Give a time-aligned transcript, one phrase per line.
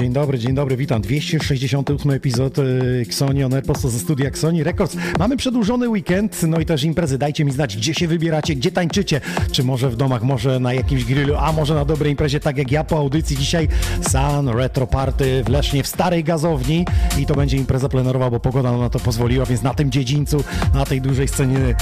[0.00, 1.02] Dzień dobry, dzień dobry, witam.
[1.02, 4.96] 268 epizod y, Xoni On Air, prosto ze studia Xoni Records.
[5.18, 7.18] Mamy przedłużony weekend, no i też imprezy.
[7.18, 9.20] Dajcie mi znać, gdzie się wybieracie, gdzie tańczycie.
[9.52, 12.70] Czy może w domach, może na jakimś grillu, a może na dobrej imprezie, tak jak
[12.70, 13.68] ja po audycji dzisiaj.
[14.10, 16.84] Sun Retro Party w Lesznie, w Starej Gazowni
[17.18, 20.84] i to będzie impreza plenerowa, bo pogoda na to pozwoliła, więc na tym dziedzińcu, na
[20.84, 21.74] tej dużej scenie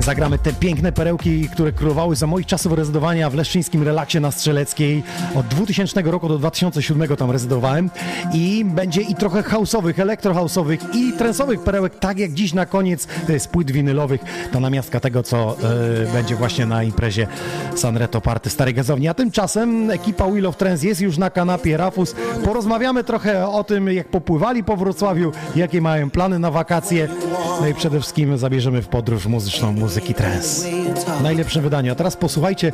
[0.00, 5.02] zagramy te piękne perełki, które królowały za moich czasów rezydowania w leszczyńskim relaksie na Strzeleckiej.
[5.34, 7.65] Od 2000 roku do 2007 tam rezydowałem
[8.32, 13.46] i będzie i trochę house'owych, elektrohouse'owych i trensowych perełek, tak jak dziś na koniec z
[13.46, 14.20] płyt winylowych.
[14.52, 15.56] To namiastka tego, co
[16.08, 17.26] e, będzie właśnie na imprezie
[17.74, 19.08] Sanreto Party Starej Gazowni.
[19.08, 22.14] A tymczasem ekipa Wheel of Trends jest już na kanapie Rafus.
[22.44, 27.08] Porozmawiamy trochę o tym, jak popływali po Wrocławiu, jakie mają plany na wakacje.
[27.60, 30.66] No i przede wszystkim zabierzemy w podróż muzyczną muzyki trance.
[31.22, 31.92] Najlepsze wydanie.
[31.92, 32.72] A teraz posłuchajcie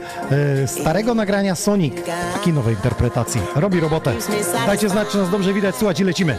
[0.63, 1.95] e, starego nagrania Sonic,
[2.35, 3.41] takiej nowej interpretacji.
[3.57, 4.13] Robi robotę.
[4.73, 6.39] Dajcie znać, czy nas dobrze widać, słuchać i lecimy.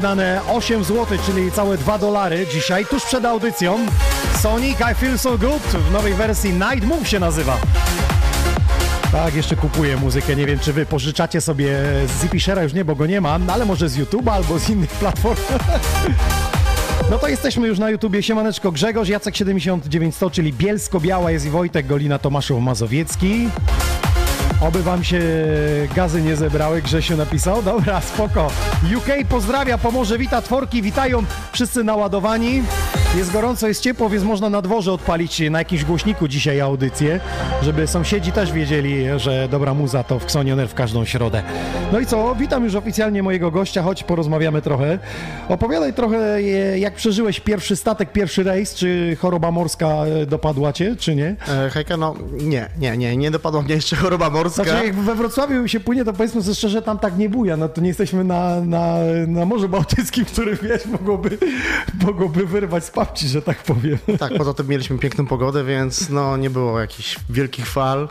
[0.00, 3.78] Wydane 8 zł, czyli całe 2 dolary dzisiaj, tuż przed audycją.
[4.40, 7.58] Sonic I Feel So Good w nowej wersji Night Move się nazywa.
[9.12, 10.36] Tak, jeszcze kupuję muzykę.
[10.36, 13.64] Nie wiem, czy wy pożyczacie sobie z Zipishera, już nie, bo go nie ma, ale
[13.64, 15.40] może z YouTube'a albo z innych platform.
[17.10, 18.22] No to jesteśmy już na YouTubie.
[18.22, 23.48] Siemaneczko Grzegorz, Jacek 7900, czyli Bielsko-Biała jest i Wojtek Golina Tomaszow Mazowiecki.
[24.60, 25.20] Oby wam się
[25.94, 27.62] gazy nie zebrały, Grzesiu napisał.
[27.62, 28.50] Dobra, spoko.
[28.96, 32.62] UK pozdrawia, pomoże, wita tworki, witają wszyscy naładowani.
[33.16, 37.20] Jest gorąco, jest ciepło, więc można na dworze odpalić na jakimś głośniku dzisiaj audycję,
[37.62, 41.42] żeby sąsiedzi też wiedzieli, że dobra muza to w Xonioner w każdą środę.
[41.92, 44.98] No i co, witam już oficjalnie mojego gościa, choć porozmawiamy trochę.
[45.48, 46.42] Opowiadaj trochę,
[46.78, 49.88] jak przeżyłeś pierwszy statek, pierwszy rejs, czy choroba morska
[50.26, 51.36] dopadła cię, czy nie?
[51.48, 54.64] E, hejka, no nie, nie, nie, nie dopadła mnie jeszcze choroba morska.
[54.64, 57.68] Znaczy, jak we Wrocławiu się płynie, to powiedzmy sobie szczerze, tam tak nie buja, no
[57.68, 58.94] to nie jesteśmy na, na,
[59.26, 61.38] na Morzu Bałtyckim, który, wiesz, mogłoby,
[62.06, 63.98] mogłoby wyrwać z papci, że tak powiem.
[64.18, 68.08] Tak, poza tym mieliśmy piękną pogodę, więc no nie było jakichś wielkich fal.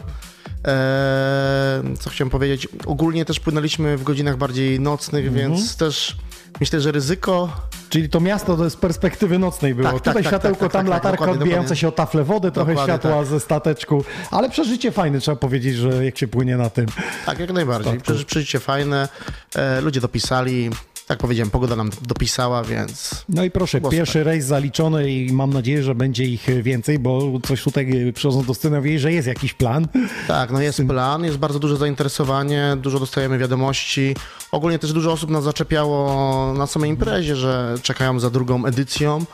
[0.65, 2.67] Eee, co chciałem powiedzieć?
[2.85, 5.51] Ogólnie też płynęliśmy w godzinach bardziej nocnych, mhm.
[5.51, 6.17] więc też
[6.59, 7.49] myślę, że ryzyko.
[7.89, 9.89] Czyli to miasto to z perspektywy nocnej było.
[9.89, 11.75] Tak, Tutaj tak, tak światełko, tak, tak, tam tak, latarka odbijająca dokładnie.
[11.75, 13.25] się o tafle wody, trochę światła tak.
[13.25, 16.85] ze stateczku, ale przeżycie fajne, trzeba powiedzieć, że jak się płynie na tym.
[17.25, 17.99] Tak, jak najbardziej.
[18.25, 19.07] Przeżycie fajne.
[19.55, 20.69] E, ludzie dopisali,
[21.09, 23.25] tak powiedziałem, pogoda nam dopisała, więc.
[23.29, 27.63] No i proszę, pierwszy rejs zaliczony i mam nadzieję, że będzie ich więcej, bo coś
[27.63, 29.87] tutaj przychodząc do sceny wie, że jest jakiś plan.
[30.27, 34.15] Tak, no jest plan, jest bardzo duże zainteresowanie, dużo dostajemy wiadomości.
[34.51, 39.25] Ogólnie też dużo osób nas zaczepiało na samej imprezie, że czekają za drugą edycją.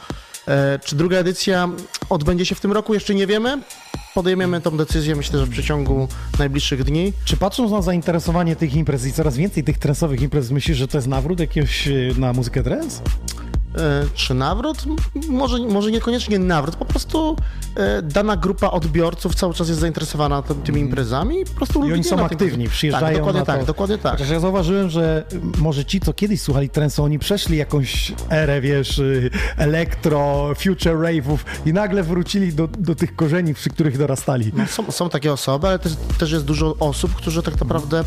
[0.48, 1.70] E, czy druga edycja
[2.10, 2.94] odbędzie się w tym roku?
[2.94, 3.62] Jeszcze nie wiemy.
[4.14, 6.08] podejmiemy tą decyzję, myślę, że w przeciągu
[6.40, 7.14] najbliższych dni.
[7.26, 10.98] Czy patrząc na zainteresowanie tych imprez i coraz więcej tych trensowych imprez, myślisz, że to
[10.98, 13.02] jest nawrót jakiegoś y, na muzykę trance?
[13.78, 14.84] E, czy nawrót?
[15.30, 17.36] Może, może niekoniecznie nawrót, po prostu
[17.76, 21.82] e, dana grupa odbiorców cały czas jest zainteresowana tym, tymi imprezami i po prostu I
[21.82, 24.12] lubi oni nie są tym- aktywni, przyjeżdżają Tak, dokładnie tak, dokładnie tak.
[24.12, 25.24] Chociaż ja zauważyłem, że
[25.58, 31.38] może ci, co kiedyś słuchali trensu, oni przeszli jakąś erę, wiesz, y, elektro, future rave'ów
[31.66, 34.52] i nagle wrócili do, do tych korzeni, przy których dorastali.
[34.56, 38.04] No, są, są takie osoby, ale też, też jest dużo osób, którzy tak naprawdę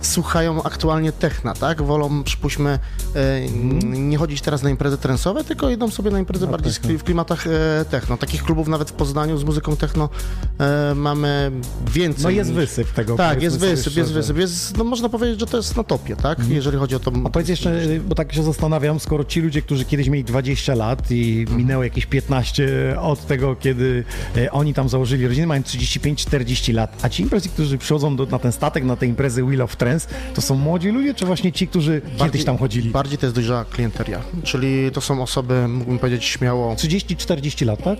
[0.00, 1.82] słuchają aktualnie techna, tak?
[1.82, 2.78] Wolą, przypuśćmy,
[3.14, 3.48] e,
[3.82, 6.98] nie chodzić teraz na imprezy trensowe, tylko idą sobie na imprezy bardziej techno.
[6.98, 8.16] w, klimatach e, techno.
[8.16, 10.08] Takich klubów nawet w Poznaniu z muzyką techno
[10.58, 11.50] e, mamy
[11.94, 12.24] więcej.
[12.24, 13.16] No jest niż- wysyp tego.
[13.16, 14.36] Tak, jest wysyp, jest wysyp.
[14.36, 16.38] Jest, no można powiedzieć, że to jest na topie, tak?
[16.48, 17.12] Jeżeli chodzi o to.
[17.24, 21.10] A powiedz jeszcze, bo tak się zastanawiam, skoro ci ludzie, którzy kiedyś mieli 20 lat
[21.10, 24.04] i minęło jakieś 15 od tego, kiedy
[24.36, 28.38] e, oni tam założyli rodzinę, mają 35-40 lat, a ci imprezy, którzy przychodzą do, na
[28.38, 31.68] ten statek, na te imprezy Wheel of Trends, to są młodzi ludzie, czy właśnie ci,
[31.68, 32.90] którzy kiedyś tam chodzili?
[32.90, 36.74] Bardziej to jest dojrzała klienteria, czyli to są osoby, mógłbym powiedzieć śmiało.
[36.74, 37.98] 30-40 lat, tak?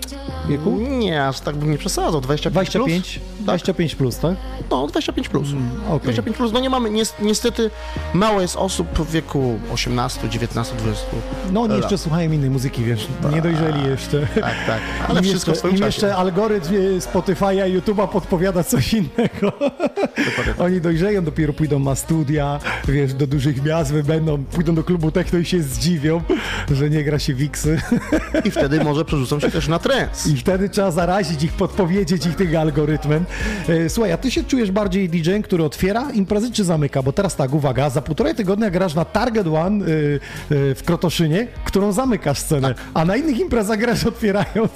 [0.49, 0.71] Wieku?
[0.79, 2.21] Nie, aż tak bym nie przesadzał.
[2.21, 3.19] 25, 25?
[3.19, 3.32] Plus?
[3.43, 4.35] 25 plus, tak?
[4.71, 5.47] No, 25 plus.
[5.87, 5.99] okej.
[6.03, 6.51] 25 plus.
[6.51, 7.69] No nie mamy, nies- niestety
[8.13, 11.05] mało jest osób w wieku 18, 19, 20.
[11.51, 14.27] No oni jeszcze słuchają innej muzyki, wiesz, nie dojrzeli jeszcze.
[14.41, 14.79] Tak, tak.
[15.09, 15.85] Ale Im wszystko jeszcze, w swoim im czasie.
[15.85, 19.51] jeszcze algorytm e, Spotify'a, YouTube'a podpowiada coś innego.
[20.45, 20.61] Tak.
[20.61, 25.39] Oni dojrzeją, dopiero pójdą na studia, wiesz, do dużych miast, będą, pójdą do klubu techno
[25.39, 26.21] i się zdziwią,
[26.71, 27.81] że nie gra się wiksy.
[28.45, 30.27] I wtedy może przerzucą się też na trends.
[30.27, 33.25] I wtedy trzeba zarazić ich, podpowiedzieć ich tym algorytmem.
[33.69, 37.03] E, Słuchaj, a ty się czujesz bardziej DJ-em, który otwiera imprezy czy zamyka?
[37.03, 39.89] Bo teraz tak, uwaga, za półtorej tygodnia grasz na Target One y,
[40.51, 42.77] y, w Krotoszynie, którą zamykasz scenę, Tak.
[42.93, 44.71] a na innych imprezach grasz otwierając.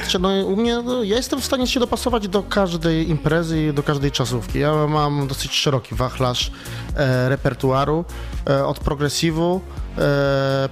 [0.00, 3.72] Znaczy, no, u mnie, no, ja jestem w stanie się dopasować do każdej imprezy i
[3.72, 4.58] do każdej czasówki.
[4.58, 6.52] Ja mam dosyć szeroki wachlarz
[6.96, 8.04] e, repertuaru,
[8.50, 9.79] e, od progresywu e,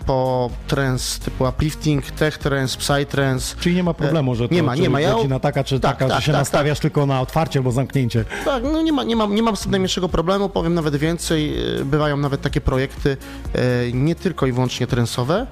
[0.06, 3.56] po trance typu uplifting, tech trance, psytrance.
[3.60, 5.00] Czyli nie ma problemu, że to nie ma, nie ma.
[5.00, 7.70] Ja- godzina taka czy tak, taka, tak, że się tak, nastawiasz tylko na otwarcie albo
[7.72, 8.24] zamknięcie.
[8.44, 11.54] Tak, no nie, ma, nie, mam, nie mam z tym najmniejszego problemu, powiem nawet więcej.
[11.80, 13.16] e, Bywają nawet takie projekty
[13.54, 13.58] e,
[13.92, 15.46] nie tylko i wyłącznie trensowe.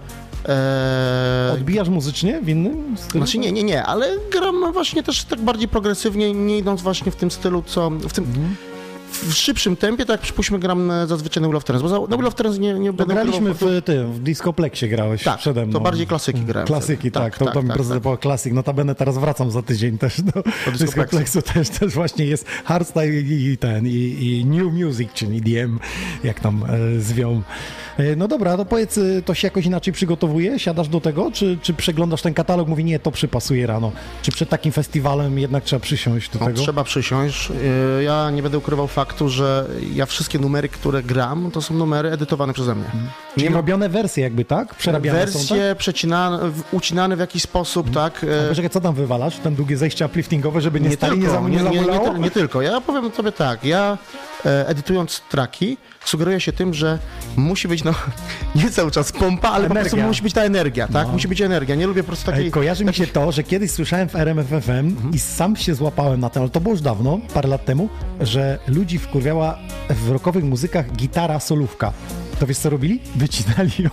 [0.48, 3.24] E, Odbijasz muzycznie w innym stylu?
[3.24, 7.16] Znaczy nie, nie, nie, ale gram właśnie też tak bardziej progresywnie, nie idąc właśnie w
[7.16, 8.56] tym stylu, co w tym Mhm.
[9.12, 12.06] W szybszym tempie, tak jak przypuśćmy gram zazwyczaj na Wheel of Trends, bo za, na
[12.16, 15.62] Wheel of Trends nie, nie będę graliśmy ukrywał- w tym, w Discoplexie grałeś Tak, przede
[15.66, 15.72] mną.
[15.72, 16.66] to bardziej klasyki grałem.
[16.66, 17.24] Klasyki, wtedy.
[17.24, 18.20] tak, to, to mi tak, tak, tak.
[18.20, 18.52] klasyk.
[18.52, 20.78] Notabene teraz wracam za tydzień też do Discoplexu.
[20.78, 25.78] Discoplexu, też, też właśnie jest hardstyle i, i ten, i, i new music, czyli EDM,
[26.24, 26.64] jak tam
[26.96, 27.42] e, zwią.
[27.98, 30.58] E, no dobra, to powiedz, e, to się jakoś inaczej przygotowuje?
[30.58, 33.92] Siadasz do tego, czy, czy przeglądasz ten katalog, mówi nie, to przypasuje rano?
[34.22, 36.58] Czy przed takim festiwalem jednak trzeba przysiąść do No, tego?
[36.60, 37.50] trzeba przysiąść.
[37.50, 42.10] Yy, Ja nie będę ukrywał faktu, że ja wszystkie numery, które gram, to są numery
[42.10, 42.84] edytowane przeze mnie.
[43.34, 44.74] Czyli Nie robione wersje jakby, tak?
[44.74, 45.48] Przerabiane są, tak?
[45.48, 46.38] wersje przecinane,
[46.72, 48.24] ucinane w jakiś sposób, tak?
[48.24, 49.36] A e, Poczekaj, co tam wywalasz?
[49.36, 52.30] Ten długie zejście upliftingowe, żeby nie, stali, nie, zam, nie, nie, nie, nie, tyl- nie
[52.30, 52.62] tylko.
[52.62, 53.98] Ja powiem sobie tak, ja
[54.66, 56.98] edytując traki, sugeruję się tym, że
[57.36, 57.94] musi być no,
[58.54, 59.90] nie cały czas pompa, ale po Energia.
[59.90, 61.06] prostu musi być ta energia, tak?
[61.06, 61.12] No.
[61.12, 61.74] Musi być energia.
[61.74, 62.44] Nie lubię po prostu takiej...
[62.44, 65.14] Ej, kojarzy mi się to, że kiedyś słyszałem w RMFFM Mhm.
[65.14, 67.88] i sam się złapałem na ten, ale to było już dawno, parę lat temu,
[68.20, 69.58] że ludzi wkurwiała
[69.90, 71.92] w rockowych muzykach gitara solówka.
[72.40, 73.00] To wiesz co robili?
[73.16, 73.90] Wycinali ją.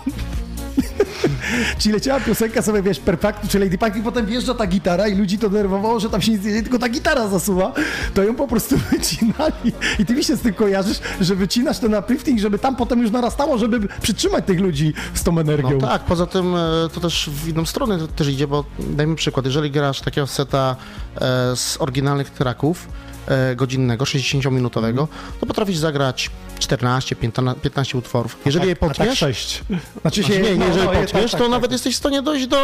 [1.78, 5.14] Czyli leciała piosenka sobie, wiesz, Perfectu czy Lady Punk i potem wjeżdża ta gitara i
[5.14, 7.72] ludzi to denerwowało, że tam się nic nie dzieje, tylko ta gitara zasuwa,
[8.14, 9.72] to ją po prostu wycinali.
[9.98, 13.10] I ty mi się z tym kojarzysz, że wycinasz ten uplifting, żeby tam potem już
[13.10, 15.78] narastało, żeby przytrzymać tych ludzi z tą energią.
[15.80, 16.60] No tak, poza tym e,
[16.94, 20.76] to też w inną stronę też idzie, bo dajmy przykład, jeżeli grasz takiego seta
[21.16, 21.20] e,
[21.56, 22.88] z oryginalnych tracków
[23.26, 25.06] e, godzinnego, 60-minutowego,
[25.40, 28.36] to potrafisz zagrać 14, 15, 15 utworów.
[28.46, 29.62] Jeżeli je A tak potniesz, sześć.
[30.00, 31.50] Znaczy się, Znaczy, nie, nie, no, jeżeli no, potniesz, tak, tak, to tak.
[31.50, 32.56] nawet jesteś w stanie dojść do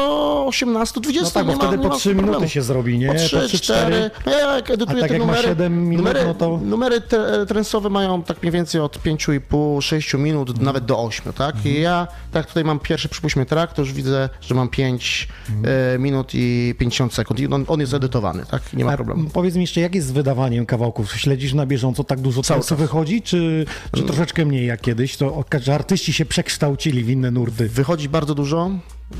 [0.48, 1.22] 18-20.
[1.22, 2.32] No tak, bo ma, wtedy nie po ma 3 problemu.
[2.32, 3.06] minuty się zrobi, nie?
[3.08, 3.48] Po 3, 4.
[3.58, 4.10] 4.
[4.26, 6.60] No ja jak edytuję A tak te jak ma numery, 7 minut, numery, no to-
[6.64, 10.64] numery te, trensowe mają tak mniej więcej od 5,5, 6 minut, Mhm.
[10.66, 11.66] nawet do 8, tak?
[11.66, 15.74] I ja, tak tutaj mam pierwszy, przypuśćmy track, to już widzę, że mam 5 Mhm.
[15.94, 18.62] e, minut i 50 sekund i on, on jest edytowany, tak?
[18.72, 19.30] Nie ma A problemu.
[19.30, 21.12] Powiedz mi jeszcze, jak jest z wydawaniem kawałków?
[21.16, 22.78] Śledzisz na bieżąco tak dużo Cały czasu czas.
[22.78, 25.16] wychodzi, czy, czy troszeczkę mniej jak kiedyś?
[25.16, 27.68] To że artyści się przekształcili w inne nurty.
[27.68, 28.70] Wychodzi bardzo dużo,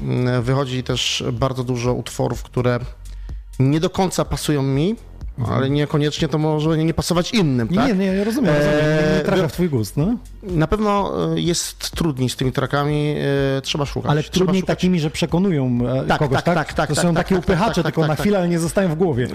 [0.03, 2.79] mm, wychodzi też bardzo dużo utworów, które
[3.59, 4.97] nie do końca pasują mi,
[5.49, 7.89] ale niekoniecznie to może nie pasować innym, Nie, tak?
[7.89, 8.79] nie, nie, ja rozumiem, rozumiem.
[8.79, 10.15] Nie, Eee, trafia w twój gust, no?
[10.43, 13.15] Na pewno e, jest trudniej z tymi trackami,
[13.59, 14.11] e, trzeba szukać.
[14.11, 14.77] Ale trzeba trudniej szukać.
[14.77, 16.55] takimi, że przekonują e, Tak, kogoś, tak, tak?
[16.55, 18.23] tak, tak, To tak, są tak, takie tak, upychacze, tak, tak, tylko tak, na tak.
[18.23, 19.29] chwilę, ale nie zostają w głowie.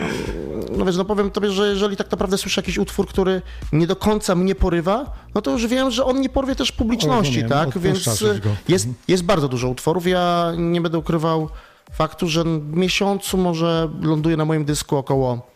[0.78, 3.42] no wiesz, no powiem tobie, że jeżeli tak naprawdę słyszę jakiś utwór, który
[3.74, 7.44] nie do końca mnie porywa, no to już wiem, że on nie porwie też publiczności,
[7.44, 7.78] tak?
[7.80, 8.24] Więc
[8.68, 10.08] jest, jest bardzo dużo utworów.
[10.08, 11.50] Ja nie będę ukrywał
[11.92, 15.55] faktu, że w miesiącu może ląduje na moim dysku około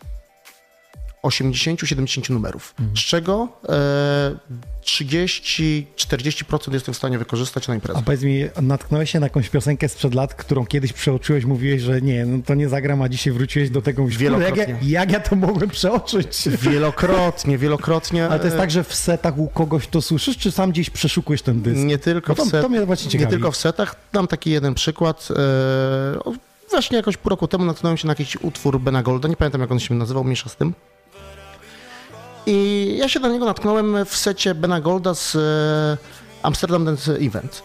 [1.22, 2.96] 80-70 numerów, Mhm.
[2.96, 4.36] z czego e,
[4.84, 8.02] 30-40% jestem w stanie wykorzystać na A imprezę.
[8.04, 12.26] powiedz mi, natknąłeś się na jakąś piosenkę sprzed lat, którą kiedyś przeoczyłeś, mówiłeś, że nie,
[12.26, 14.90] no to nie zagram, a dzisiaj wróciłeś do tego, mówisz, kurde, jak, ja, Wielokrotnie.
[14.90, 16.48] jak ja to mogłem przeoczyć?
[16.48, 18.26] Wielokrotnie, wielokrotnie.
[18.28, 20.90] Ale to jest e, tak, że w setach u kogoś to słyszysz, czy sam gdzieś
[20.90, 21.78] przeszukujesz ten dysk?
[21.80, 23.30] Nie tylko, Bo to- w set, to mnie właśnie nie ciekawi.
[23.30, 23.94] tylko w setach.
[24.12, 25.28] Dam taki jeden przykład.
[26.26, 26.30] E,
[26.70, 29.72] właśnie jakoś pół roku temu natknąłem się na jakiś utwór Bena Golda, nie pamiętam jak
[29.72, 30.74] on się nazywał, mniejsza z tym.
[32.52, 35.98] I ja się na niego natknąłem w secie Bena Golda z e,
[36.42, 37.62] Amsterdam Dance Event.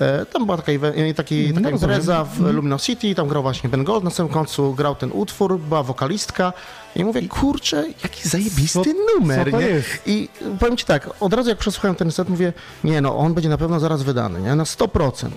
[0.00, 0.72] E, tam była taka,
[1.16, 1.72] taki, taka No, rozumiem.
[1.96, 5.58] impreza w Lumino City, tam grał właśnie Ben Gold, na samym końcu grał ten utwór,
[5.58, 6.52] była wokalistka
[6.96, 9.82] i mówię, kurczę, jaki zajebisty Co- numer, co nie?
[10.06, 10.28] I
[10.60, 12.52] powiem ci tak, od razu jak przesłuchałem ten set, mówię,
[12.84, 14.54] nie no, on będzie na pewno zaraz wydany, nie?
[14.54, 15.28] Na 100%.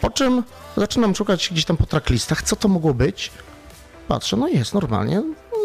[0.00, 0.42] Po czym
[0.76, 3.30] zaczynam szukać gdzieś tam po tracklistach, co to mogło być.
[4.08, 5.22] Patrzę, no jest normalnie.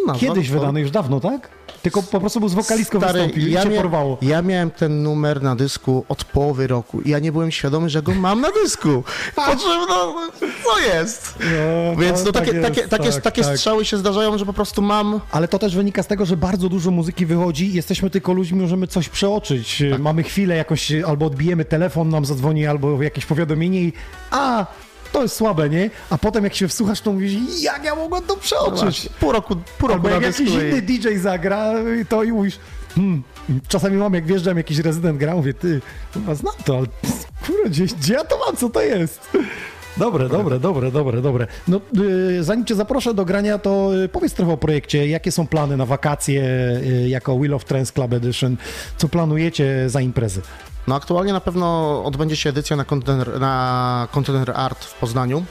[0.08, 1.50] Nazwa Kiedyś wydany już dawno, tak?
[1.86, 4.18] Tylko po prostu był z wokalistką Stary, wystąpił i ja, cię mia- porwało.
[4.22, 8.02] ja miałem ten numer na dysku od połowy roku i ja nie byłem świadomy, że
[8.02, 9.04] go mam na dysku.
[9.36, 10.16] Po czym, no,
[10.64, 11.36] co jest?
[11.40, 13.58] No, Więc to no, tak takie, jest, takie, takie, tak, takie tak.
[13.58, 15.22] strzały się zdarzają, że po prostu mam...
[15.32, 18.88] Ale to też wynika z tego, że bardzo dużo muzyki wychodzi, jesteśmy tylko ludźmi, możemy
[18.88, 19.84] coś przeoczyć.
[19.92, 20.02] Tak.
[20.02, 23.94] Mamy chwilę jakoś, albo odbijemy telefon, nam zadzwoni, albo jakieś powiadomienie i
[24.32, 24.66] a,
[25.16, 25.90] to jest słabe, nie?
[26.10, 28.82] A potem jak się wsłuchasz, to mówisz, jak ja mogłem to No przeoczyć?
[28.84, 31.74] właśnie, pół roku, pół roku Albo jak jakiś i- inny DJ zagra,
[32.10, 32.60] to i mówisz,
[32.96, 33.24] hmm,
[33.68, 35.82] czasami mam, jak wjeżdżam, jakiś rezydent gra, mówię, ty,
[36.14, 36.88] chyba znam to, ale
[37.48, 39.30] kurde, gdzie, gdzie ja to mam, co to jest?
[39.98, 41.48] Dobre, dobre, dobre, dobre, dobre.
[41.68, 41.82] No,
[42.40, 45.08] y, zanim cię zaproszę do grania, to y, powiedz trochę o projekcie.
[45.08, 46.42] Jakie są plany na wakacje
[46.84, 48.58] y, jako Wheel of Trends Club Edition?
[48.98, 50.42] Co planujecie za imprezy?
[50.88, 55.44] No aktualnie na pewno odbędzie się edycja na Container, na Container Art w Poznaniu.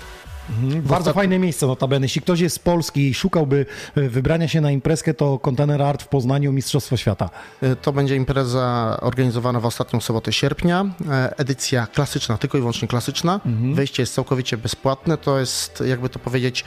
[0.61, 2.05] Bardzo ostatnim- fajne miejsce notabene.
[2.05, 3.67] Jeśli ktoś jest z Polski i szukałby
[3.99, 7.31] y, wybrania się na imprezkę, to Container Art w Poznaniu, Mistrzostwo Świata.
[7.62, 10.85] Y, To będzie impreza organizowana w ostatnią sobotę sierpnia.
[11.11, 13.41] E, Edycja klasyczna, tylko i wyłącznie klasyczna.
[13.47, 13.75] Mhm.
[13.75, 15.17] Wejście jest całkowicie bezpłatne.
[15.19, 16.64] To jest, jakby to powiedzieć,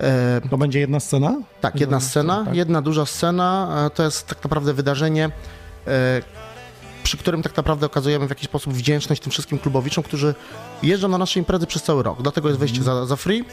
[0.00, 1.36] e, To będzie jedna scena?
[1.60, 2.54] tak, jedna scena, tak.
[2.54, 3.68] jedna duża scena.
[3.86, 5.30] e, To jest tak naprawdę wydarzenie,
[5.86, 6.22] e,
[7.04, 10.34] przy którym tak naprawdę okazujemy w jakiś sposób wdzięczność tym wszystkim klubowiczom, którzy
[10.82, 12.22] jeżdżą na nasze imprezy przez cały rok.
[12.22, 13.44] Dlatego jest wejście za, za free.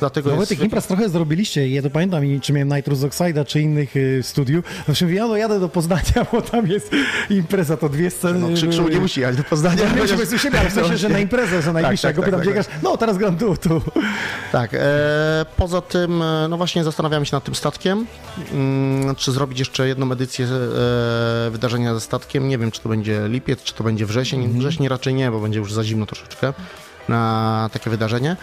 [0.00, 1.68] Dlatego No jest tych imprez trochę zrobiliście.
[1.68, 4.64] Ja to pamiętam, i czy miałem Nitrous Oxide'a, czy innych y, studiów.
[4.88, 6.90] Mówię, ja no jadę do Poznania, bo tam jest
[7.30, 8.38] impreza, to dwie sceny.
[8.38, 9.88] No, krzyk, krzyk nie musi jechać do Poznania.
[9.98, 12.54] Chociaż- myślę, siebie, ale w sensie, że na imprezę, że najbliższa, tak, go pytam, tak,
[12.54, 12.82] tak.
[12.82, 13.82] No, teraz gram tu, tu.
[14.52, 18.06] Tak, e, poza tym, e, no właśnie zastanawiamy się nad tym statkiem,
[18.52, 22.48] mm, czy zrobić jeszcze jedną edycję e, wydarzenia ze statkiem.
[22.48, 24.40] Nie wiem, czy to będzie lipiec, czy to będzie wrzesień.
[24.40, 24.58] Mhm.
[24.58, 26.52] Wrzesień raczej nie, bo będzie już za zimno troszeczkę
[27.08, 28.36] na takie wydarzenie.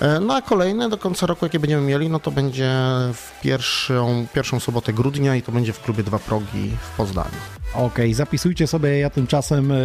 [0.00, 2.70] E, No a kolejne do końca roku, jakie będziemy mieli, no to będzie
[3.14, 7.30] w pierwszą, pierwszą sobotę grudnia i to będzie w klubie Dwa Progi w Poznaniu.
[7.74, 9.76] Okej, zapisujcie sobie, ja tymczasem e,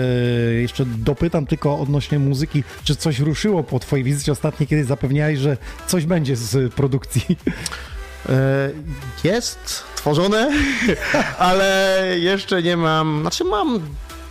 [0.53, 5.57] jeszcze dopytam tylko odnośnie muzyki, czy coś ruszyło po twojej wizycie ostatniej, kiedy zapewniałeś, że
[5.87, 7.37] coś będzie z produkcji.
[8.29, 8.69] E,
[9.23, 10.51] Jest tworzone,
[11.37, 13.21] ale jeszcze nie mam.
[13.21, 13.79] Znaczy mam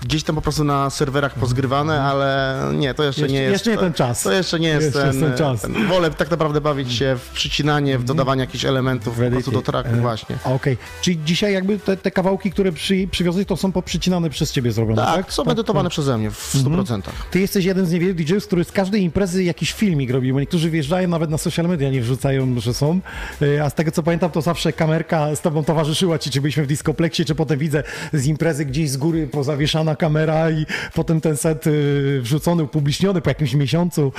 [0.03, 3.53] gdzieś tam po prostu na serwerach pozgrywane, ale nie, to jeszcze, Jeszcze- nie jest.
[3.53, 4.23] jeszcze nie ten czas.
[4.23, 5.61] To jeszcze nie jest Jeszcze ten, ten czas.
[5.61, 5.87] ten.
[5.89, 9.93] Wolę tak naprawdę bawić się w przycinanie, w dodawanie jakichś elementów po prostu do tracku
[9.95, 10.37] E, właśnie.
[10.45, 14.73] Okej, czyli dzisiaj jakby te, te kawałki, które przy, przywiozłeś, to są poprzycinane przez ciebie
[14.73, 15.17] zrobione, tak?
[15.17, 17.01] Tak, są edytowane przeze mnie w 100%.
[17.31, 20.71] Ty jesteś jeden z niewielu DJ-ów, który z każdej imprezy jakiś filmik robi, bo niektórzy
[20.71, 23.01] wjeżdżają nawet na social media, nie wrzucają, że są.
[23.43, 26.63] E, A z tego co pamiętam, to zawsze kamerka z tobą towarzyszyła ci, czy byliśmy
[26.65, 27.83] w diskopleksie, czy potem widzę
[28.13, 33.31] z imprezy gdzieś z góry pozawieszana kamera i potem ten set y, wrzucony, upubliczniony po
[33.31, 34.13] jakimś miesiącu.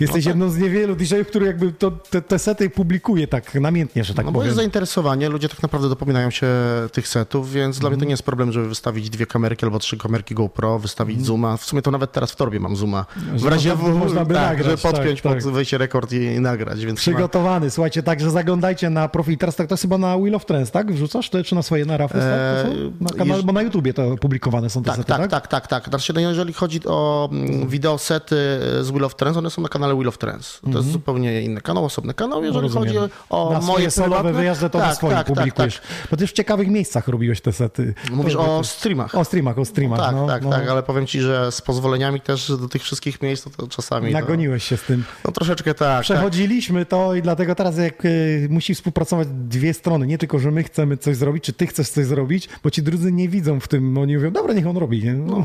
[0.00, 0.30] Jesteś tak.
[0.30, 4.26] jedną z niewielu DJ-ów, który jakby to, te, te sety publikuje tak namiętnie, że tak
[4.26, 4.46] No bo powiem.
[4.46, 6.46] jest zainteresowanie, ludzie tak naprawdę dopominają się
[6.92, 9.96] tych setów, więc dla mnie to nie jest problem, żeby wystawić dwie kamerki albo trzy
[9.96, 11.56] kamerki GoPro, wystawić zooma.
[11.56, 13.06] W sumie to nawet teraz w torbie mam zooma.
[13.16, 15.52] W Że razie można- w, można by tak, nagrać, żeby podpiąć tak, pod tak.
[15.52, 19.38] wejście rekord i, i nagrać, więc Przygotowany, słuchajcie, także zaglądajcie na profil.
[19.38, 20.92] Teraz tak, to jest chyba na Wheel of Trends, tak?
[20.92, 22.66] Wrzucasz czy na swoje, na Rafus, tak?
[22.66, 25.48] Eee, Na kanale, jeż- bo na YouTubie to publikowane są te Tak, sety, tak, tak?
[25.48, 25.88] tak, tak, tak.
[25.88, 28.36] Znaczy, no jeżeli chodzi o mm, wideosety
[28.80, 30.60] z Wheel of Trends, one są na kanale Wheel of Trends.
[30.72, 32.44] To jest zupełnie inny kanał, osobny kanał.
[32.44, 32.84] Jeżeli Mhm.
[32.84, 33.02] Rozumiem.
[33.02, 35.80] chodzi o na moje solowe wyjazdy to na tak, swoim tak, tak, publikujesz.
[36.10, 37.94] Bo ty w ciekawych miejscach robiłeś te sety.
[38.10, 39.14] Mówisz To- o streamach.
[39.14, 39.98] O streamach, o streamach.
[40.00, 40.50] tak, no, tak, no.
[40.50, 44.12] tak, ale powiem ci, że z pozwoleniami też do tych wszystkich miejsc to, to czasami...
[44.12, 45.04] No, Nagoniłeś się z tym.
[45.24, 46.02] no troszeczkę tak, tak.
[46.02, 50.62] Przechodziliśmy to i dlatego teraz jak y, musi współpracować dwie strony, nie tylko, że my
[50.64, 53.98] chcemy coś zrobić, czy ty chcesz coś zrobić, bo ci drudzy nie widzą w tym,
[53.98, 55.02] oni mówią, dobra, niech on robi.
[55.06, 55.14] Nie?
[55.14, 55.44] No.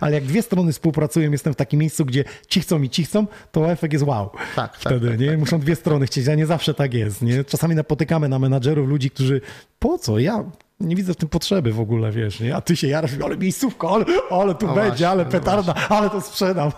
[0.00, 3.26] Ale jak dwie strony współpracują, jestem w takim miejscu, gdzie ci chcą i ci chcą,
[3.52, 4.30] to efekt jest wow.
[4.56, 5.36] Tak, tak, Wtedy, nie?
[5.36, 7.44] Muszą dwie strony chcieć, a nie zawsze tak jest, nie?
[7.44, 9.40] Czasami napotykamy na menadżerów ludzi, którzy,
[9.78, 10.18] po co?
[10.18, 10.44] Ja
[10.80, 12.56] nie widzę w tym potrzeby w ogóle, wiesz, nie?
[12.56, 15.74] A ty się jarasz, ale miejscówka, ale, ale tu No będzie, właśnie, ale no petarda,
[15.88, 16.72] ale to sprzedam.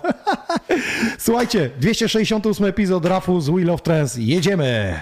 [1.19, 4.17] Słuchajcie, 268 epizod Rafu z Wheel of Trends.
[4.17, 5.01] Jedziemy!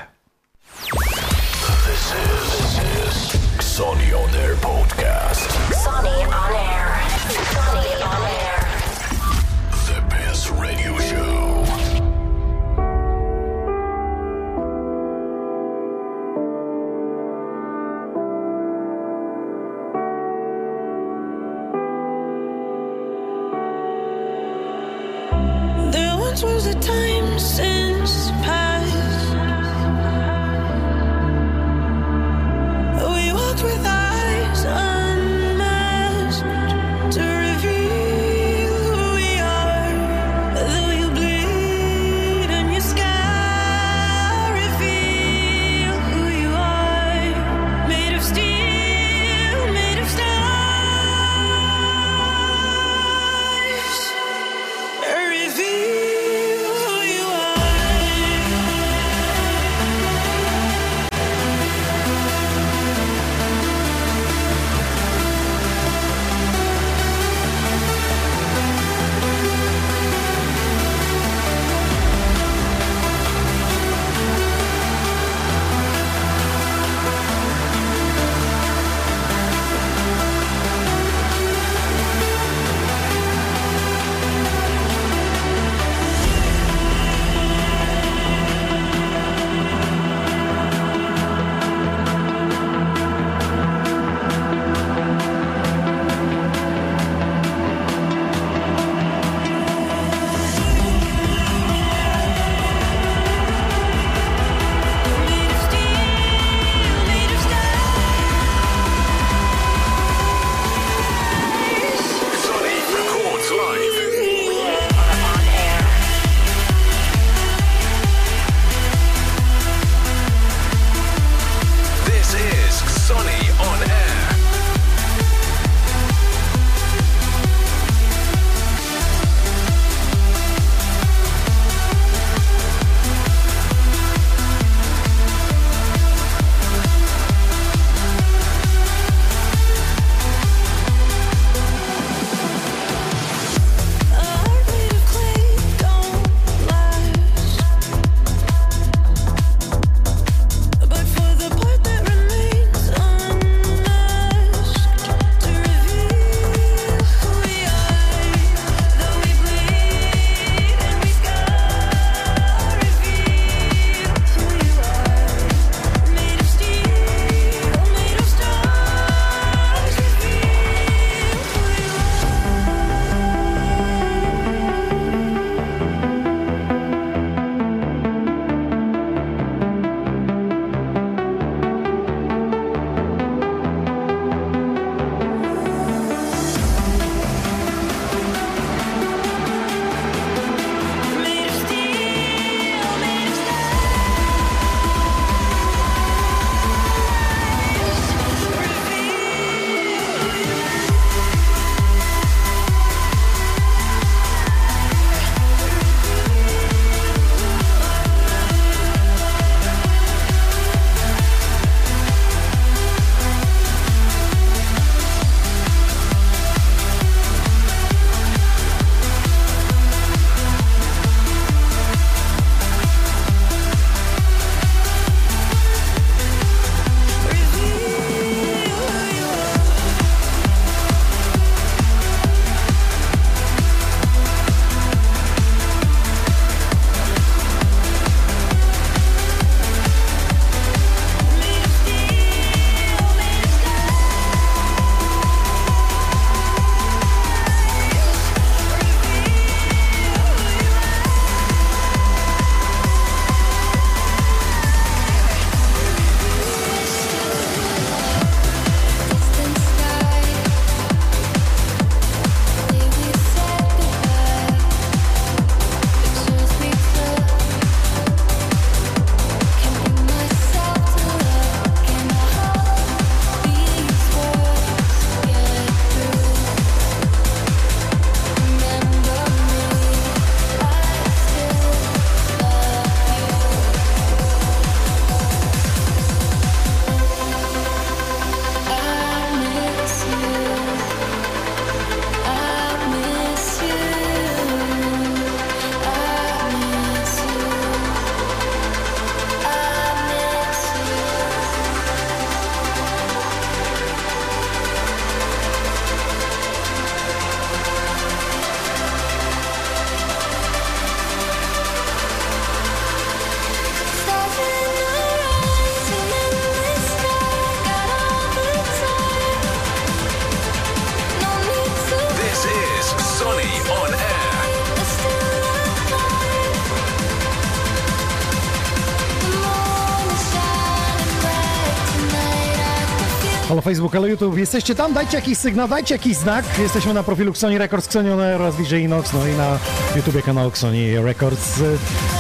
[333.51, 334.39] Halo Facebook, halo YouTube.
[334.39, 334.93] Jesteście tam?
[334.93, 336.45] Dajcie jakiś sygnał, dajcie jakiś znak.
[336.59, 339.59] Jesteśmy na profilu Xoni Records, Xoni On Air oraz DJ Inox, no i na
[339.97, 341.61] YouTubie kanału Xoni Records.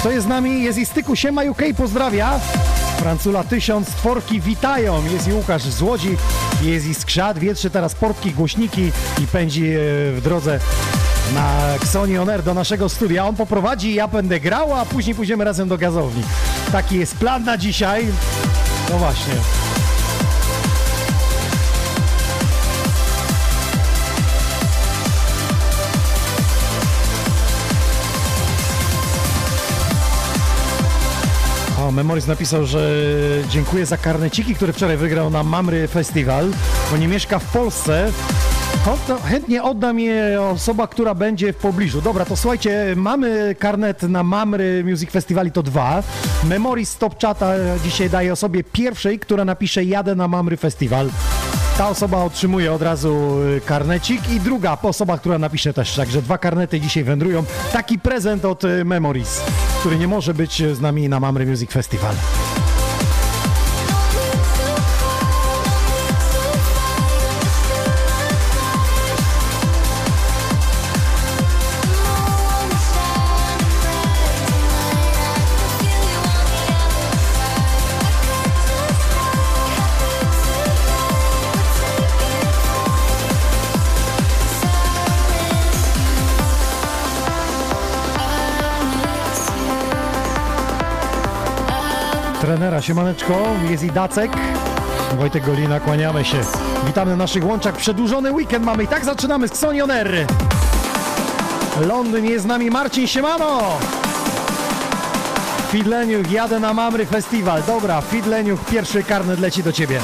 [0.01, 0.63] Kto jest z nami?
[0.63, 2.41] Jest i styku Siema UK, pozdrawia.
[2.99, 5.05] Francula 1000, tworki witają.
[5.13, 6.17] Jest i Łukasz z Łodzi,
[6.63, 9.79] jest i Skrzat, wietrzy teraz portki, głośniki i pędzi e,
[10.13, 10.61] w drodze
[11.35, 13.27] na Xoni On Air do naszego studia.
[13.27, 16.23] On poprowadzi, ja będę grał, a później pójdziemy razem do gazowni.
[16.73, 18.07] Taki jest plan na dzisiaj.
[18.91, 19.60] No właśnie.
[31.91, 33.05] O, Memoris napisał, że
[33.49, 36.51] dziękuję za karneciki, które wczoraj wygrał na Mamry Festival,
[36.91, 38.13] bo nie mieszka w Polsce.
[39.25, 42.01] Chętnie oddam je osoba, która będzie w pobliżu.
[42.01, 46.03] Dobra, to słuchajcie, mamy karnet na Mamry Music Festival i to dwa.
[46.45, 47.53] Memories Stop Chata
[47.85, 51.11] dzisiaj daje osobie pierwszej, która napisze jadę na Mamry Festival.
[51.81, 55.97] Ta osoba otrzymuje od razu y, karnecik i druga osoba, która napisze też.
[55.97, 57.45] Także dwa karnety dzisiaj wędrują.
[57.73, 59.43] Taki prezent od y, Memories,
[59.81, 62.15] który nie może być y, z nami na Mamry Music Festival.
[92.51, 93.35] Trenera Siemaneczko,
[93.69, 94.31] jest i Dacek.
[95.19, 96.37] Wojtek Golina, kłaniamy się.
[96.87, 97.77] Witamy na naszych łączach.
[97.77, 100.27] Przedłużony weekend mamy i tak zaczynamy z Xonion Air.
[101.87, 103.79] Londyn jest z nami Marcin Siemano.
[105.69, 107.63] Fidleniuch, jadę na Mamry Festiwal.
[107.67, 110.01] Dobra, Fidleniuch, pierwszy karnet leci do ciebie.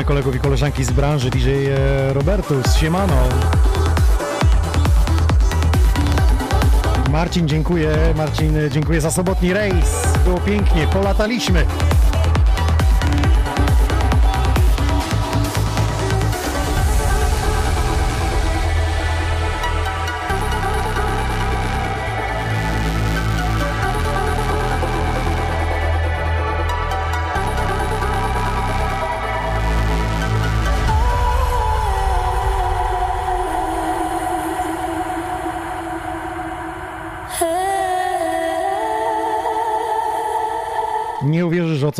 [0.00, 3.16] Pozdrawiamy kolegów i koleżanki z branży DJ e, Robertus, Siemano.
[7.10, 8.14] Marcin, dziękuję.
[8.16, 10.02] Marcin, e, dziękuję za sobotni rejs.
[10.24, 11.66] Było pięknie, polataliśmy.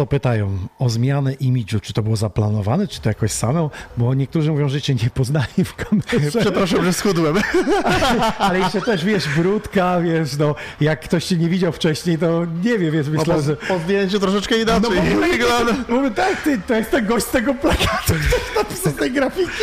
[0.01, 0.59] Co pytają.
[0.81, 1.81] O zmianę imidżu.
[1.81, 3.71] Czy to było zaplanowane, czy to jakoś samo?
[3.97, 6.38] Bo niektórzy mówią, że cię nie poznali w kamerze.
[6.40, 7.37] Przepraszam, że schudłem.
[8.38, 12.79] Ale jeszcze też, wiesz, brudka, wiesz, no, jak ktoś cię nie widział wcześniej, to nie
[12.79, 13.57] wie, wiesz, No, myślę, po, że...
[13.57, 15.73] po zdjęciu troszeczkę inaczej bo- wygląda.
[15.95, 19.62] Mówię, tak, ty, to jest ten gość z tego plakatu, ktoś napisał z tej grafiki.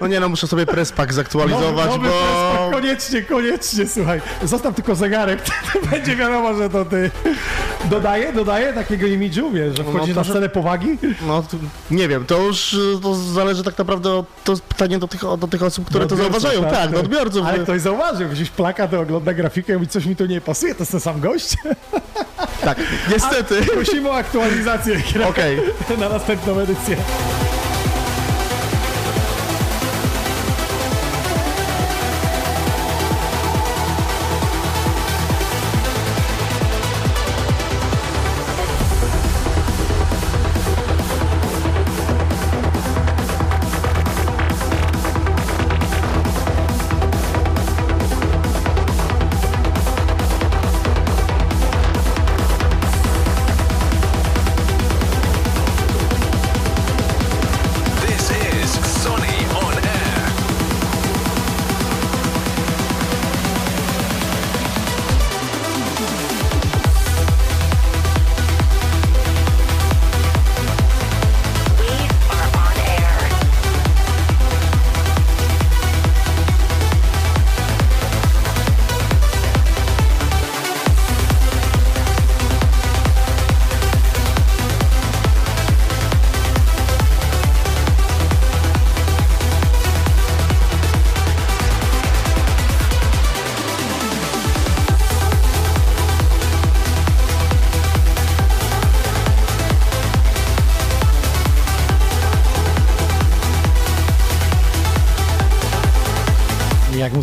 [0.00, 2.14] No nie no, muszę sobie prespak zaktualizować, Nowy bo...
[2.14, 4.20] prespak, koniecznie, koniecznie, słuchaj.
[4.42, 5.40] Zostaw tylko zegarek,
[5.72, 7.10] to będzie wiadomo, że to ty.
[7.90, 10.98] Dodaję, dodaję takiego imidżu, wiesz, że wchodzisz No, na scenę powagi.
[11.26, 11.44] No,
[11.90, 15.48] nie wiem, to już y, to zależy tak naprawdę od, to pytanie do tych, do
[15.48, 16.62] tych osób, które to zauważają.
[16.64, 17.46] Tak, do odbiorców.
[17.46, 20.82] Ale ktoś zauważył, gdzieś plakat, ogląda grafikę i mówi, coś mi tu nie pasuje, to
[20.82, 21.56] jest ten sam gość.
[22.64, 22.78] Tak,
[23.12, 23.62] niestety.
[23.62, 25.60] Prosimy o aktualizację Okej.
[26.00, 26.96] na następną edycję.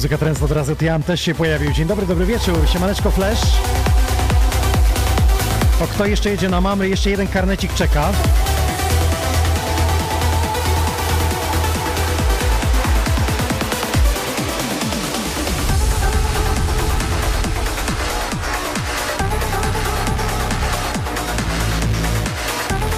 [0.08, 1.72] Muzyka trends od razu Tiam też się pojawił.
[1.72, 2.70] Dzień dobry, dobry wieczór.
[2.74, 3.42] Siemaneczko Flash.
[5.80, 6.90] To kto jeszcze jedzie na mamy?
[6.90, 8.12] Jeszcze jeden karnecik czeka.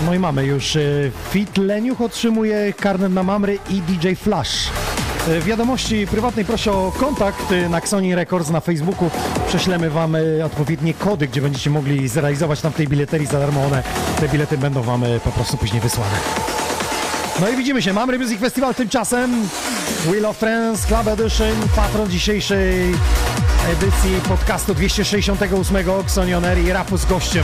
[0.05, 4.78] No i mamy już y, Fit Leniuch otrzymuje karnet na Mamry i DJ Flash.
[5.27, 9.09] Y, Wiadomości prywatnej proszę o kontakt na Xoni Records na Facebooku.
[9.47, 13.65] Prześlemy Wam y, odpowiednie kody, gdzie będziecie mogli zrealizować tam w tej bileterii za darmo.
[13.65, 13.83] One,
[14.19, 16.15] te bilety będą Wam y, po prostu później wysłane.
[17.41, 19.47] No i widzimy się, Mamry Music Festival tymczasem.
[20.05, 22.95] Wheel of Trance Club Edition, patron dzisiejszej
[23.71, 27.43] edycji podcastu 268 Xonioner i rapu z gościem.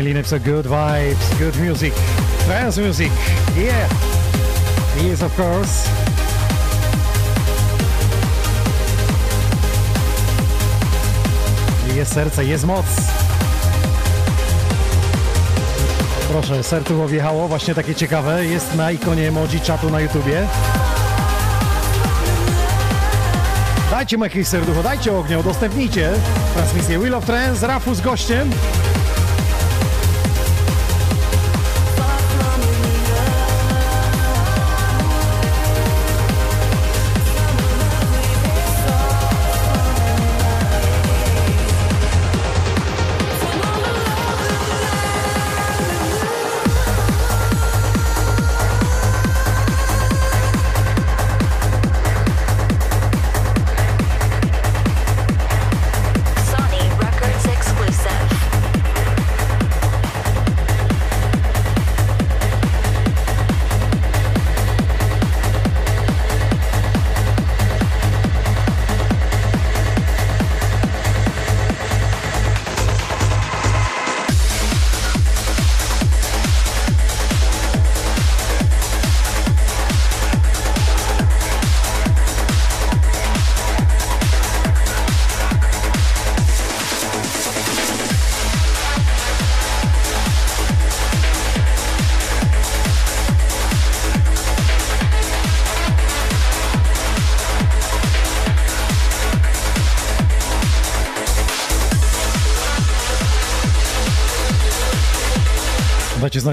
[0.00, 1.92] Danny Linux, good vibes, good music,
[2.46, 3.12] trance music,
[3.54, 3.86] yeah.
[4.96, 5.88] Yes, of course.
[11.96, 12.86] Jest serce, jest moc.
[16.28, 18.46] Proszę, serce wjechało, właśnie takie ciekawe.
[18.46, 20.46] Jest na ikonie emoji czatu na YouTubie.
[23.90, 26.12] Dajcie mu jakieś serducho, dajcie ognia, udostępnijcie
[26.54, 28.50] transmisję Wheel of Trance, Rafu z gościem.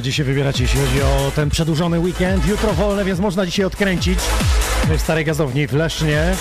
[0.08, 2.48] Gdzie się wybieracie, jeśli chodzi o ten przedłużony weekend.
[2.48, 4.20] Jutro wolne, więc można dzisiaj odkręcić.
[4.98, 6.36] W Starej Gazowni w Lesznie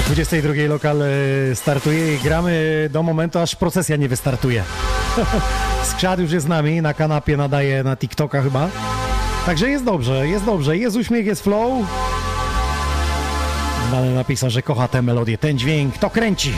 [0.00, 1.06] o 22 lokal e,
[1.54, 4.64] startuje i gramy do momentu, aż procesja nie wystartuje.
[5.90, 8.68] Skrzat już jest z nami, na kanapie nadaje na TikToka chyba.
[9.46, 11.86] Także jest dobrze, jest dobrze, jest uśmiech, jest flow.
[13.94, 16.52] Ale napisał, że kocha tę melodię, ten dźwięk, to kręci.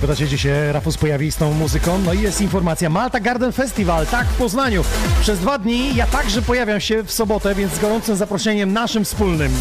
[0.00, 1.98] Właśnie pytacie, gdzie się Rafus pojawi z tą muzyką.
[1.98, 2.90] No i jest informacja.
[2.90, 4.84] Malta Garden Festival, tak, w Poznaniu.
[5.20, 9.52] Przez dwa dni ja także pojawiam się w sobotę, więc z gorącym zaproszeniem naszym wspólnym.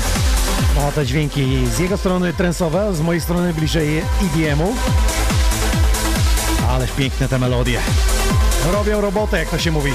[0.76, 4.76] No te dźwięki z jego strony trensowe, z mojej strony bliżej EDM-u.
[6.70, 7.80] Ależ piękne te melodie.
[8.72, 9.92] Robią robotę, jak to się mówi.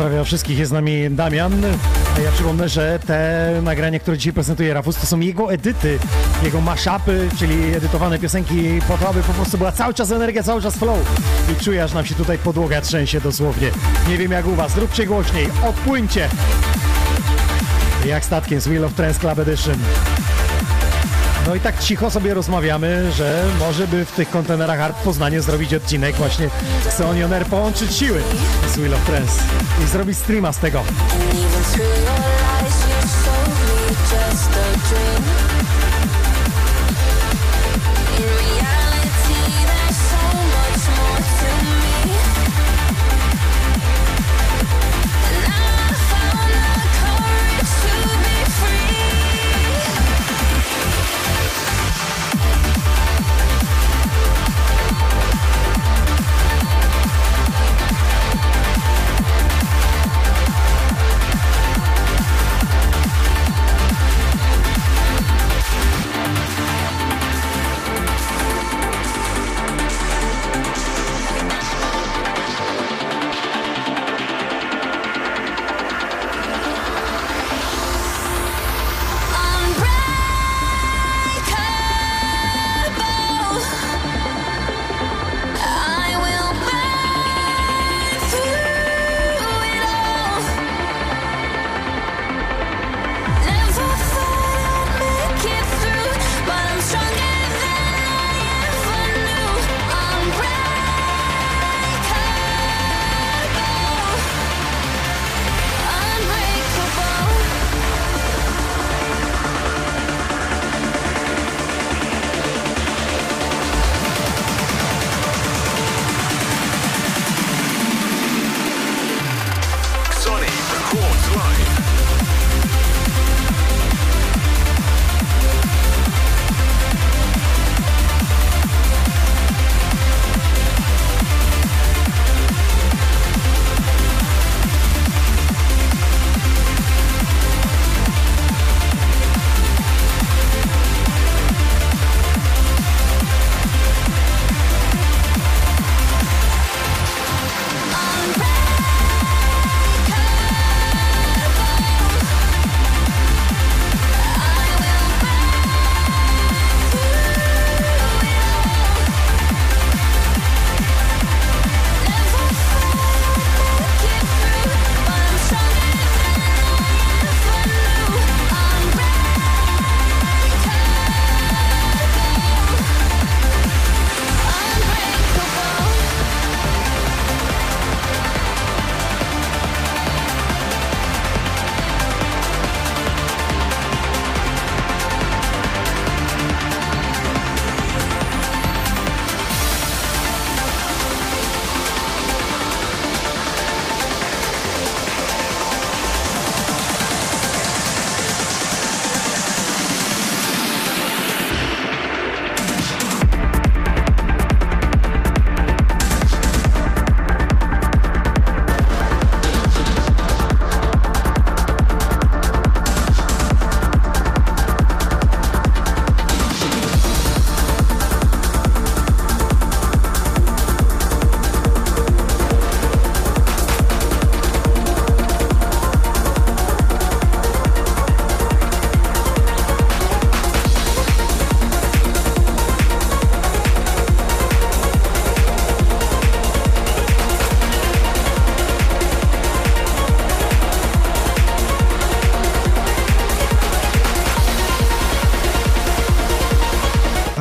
[0.00, 0.10] Soul.
[0.10, 1.52] Łódź pozdrawia wszystkich, jest z nami Damian.
[2.16, 5.98] A ja przypomnę, że te nagrania, które dzisiaj prezentuje Rafus, to są jego edyty,
[6.42, 10.62] jego mashupy, czyli edytowane piosenki po to, aby po prostu była cały czas energia, cały
[10.62, 10.98] czas flow.
[11.52, 13.70] I czuję, aż nam się tutaj podłoga trzęsie dosłownie.
[14.08, 16.28] Nie wiem jak u was, zróbcie głośniej, odpłyńcie.
[18.06, 19.76] Jak statkiem z Wheel of Trance Club Edition.
[21.50, 25.42] No i tak cicho sobie rozmawiamy, że może by w tych kontenerach Hard w Poznaniu
[25.42, 26.50] zrobić odcinek właśnie
[26.96, 28.22] z Onion Air, połączyć siły
[28.74, 29.42] z Wheel of Trance
[29.84, 30.82] i zrobić streama z tego.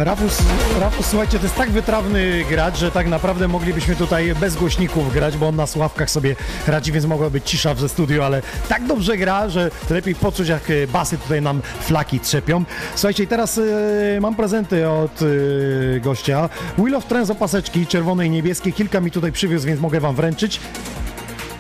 [0.10, 0.40] Rafus,
[0.80, 5.38] Rafus, słuchajcie, to jest tak wytrawny gracz, że tak naprawdę moglibyśmy tutaj bez głośników grać,
[5.38, 6.36] bo on na sławkach sobie
[6.68, 10.48] radzi, więc mogła być cisza w ze studiu, ale tak dobrze gra, że lepiej poczuć,
[10.48, 12.64] jak e, basy tutaj nam flaki trzepią.
[12.96, 16.50] Słuchajcie, teraz e, mam prezenty od e, gościa.
[16.78, 18.72] Wheel of Trends opaseczki, czerwone i niebieskie.
[18.72, 20.60] Kilka mi tutaj przywiózł, więc mogę wam wręczyć.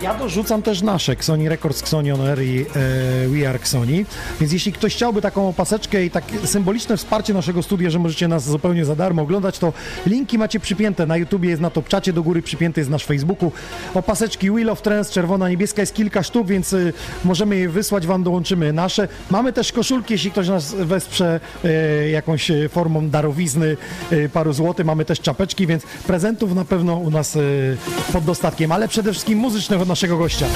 [0.01, 4.05] Ja dorzucam też nasze Sony Records, Sony On Air i e, We Are Sony.
[4.39, 8.43] Więc jeśli ktoś chciałby taką opaseczkę i tak symboliczne wsparcie naszego studia, że możecie nas
[8.43, 9.73] zupełnie za darmo oglądać, to
[10.05, 11.05] linki macie przypięte.
[11.05, 13.51] Na YouTubie jest na topczacie do góry przypięty jest nasz Facebooku.
[13.93, 16.93] Opaseczki Wheel of Trends, czerwona, niebieska jest kilka sztuk, więc y,
[17.25, 19.07] możemy je wysłać, wam dołączymy nasze.
[19.31, 23.77] Mamy też koszulki, jeśli ktoś nas wesprze e, jakąś e, formą darowizny,
[24.11, 24.85] e, paru złotych.
[24.85, 27.37] Mamy też czapeczki, więc prezentów na pewno u nas
[28.13, 30.47] pod dostatkiem, ale przede wszystkim muzycznych od naszego gościa.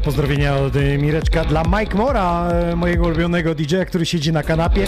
[0.00, 4.86] Pozdrowienia od e, Mireczka dla Mike Mora, e, mojego ulubionego DJ-a, który siedzi na kanapie.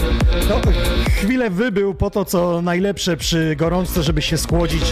[0.49, 0.61] No,
[1.09, 4.83] chwilę wybył po to, co najlepsze przy gorączce, żeby się schłodzić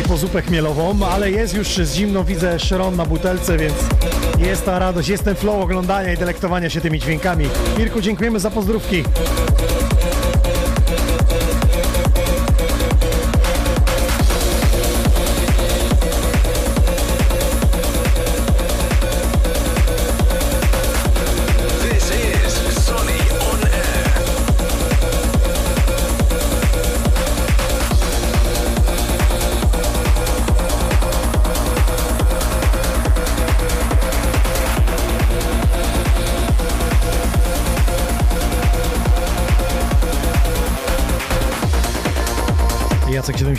[0.00, 3.74] i po zupę chmielową, ale jest już z zimno, widzę szron na butelce, więc
[4.38, 7.46] jest ta radość, jest ten flow oglądania i delektowania się tymi dźwiękami.
[7.78, 9.02] Mirku, dziękujemy za pozdrówki.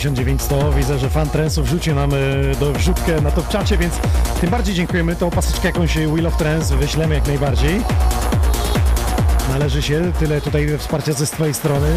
[0.05, 0.41] 89
[0.75, 2.15] Widzę, że fan Trensu w nam e,
[2.59, 3.93] do wrzutkę na topczacie, więc
[4.41, 5.15] tym bardziej dziękujemy.
[5.15, 7.81] Tą paseczkę jakąś e, Wheel of Trends wyślemy jak najbardziej.
[9.49, 11.87] Należy się tyle tutaj wsparcia ze swojej strony.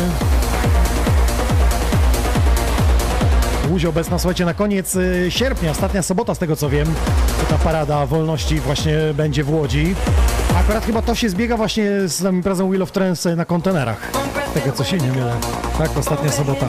[3.70, 6.94] Łódź obecna, słuchajcie, na koniec e, sierpnia, ostatnia sobota z tego co wiem,
[7.48, 9.94] ta parada wolności właśnie będzie w Łodzi.
[10.60, 14.10] Akurat chyba to się zbiega właśnie z imprezą Wheel of Trends na kontenerach.
[14.54, 15.36] Tego co się nie mylę.
[15.78, 16.68] Tak, ostatnia sobota.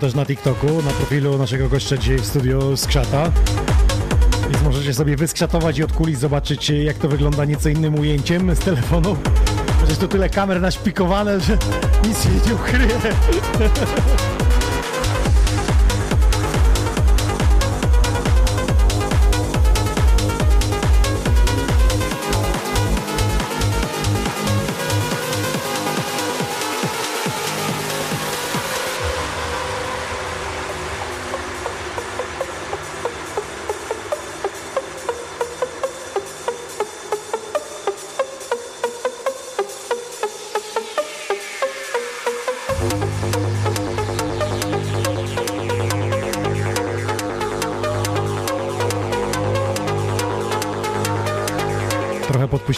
[0.00, 3.32] Też na TikToku, na profilu naszego gościa dzisiaj w studiu Skrzata.
[4.50, 8.58] Więc możecie sobie wyskrzatować i od kulis zobaczyć, jak to wygląda nieco innym ujęciem z
[8.58, 9.16] telefonu.
[9.78, 11.58] Przecież to tyle kamer naszpikowane, że
[12.04, 12.98] nic się nie ukryje.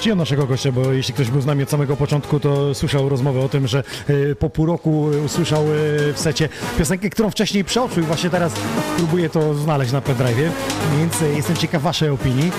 [0.02, 3.40] Podpuściłem naszego gościa, bo jeśli ktoś był z nami od samego początku, to słyszał rozmowę
[3.40, 5.66] o tym, że e, po pół roku e, usłyszał e,
[6.12, 6.48] w secie
[6.78, 8.52] piosenkę, którą wcześniej przeoczył właśnie teraz
[8.96, 10.50] próbuję to znaleźć na pendrive'ie,
[10.98, 12.52] więc jestem ciekaw waszej opinii.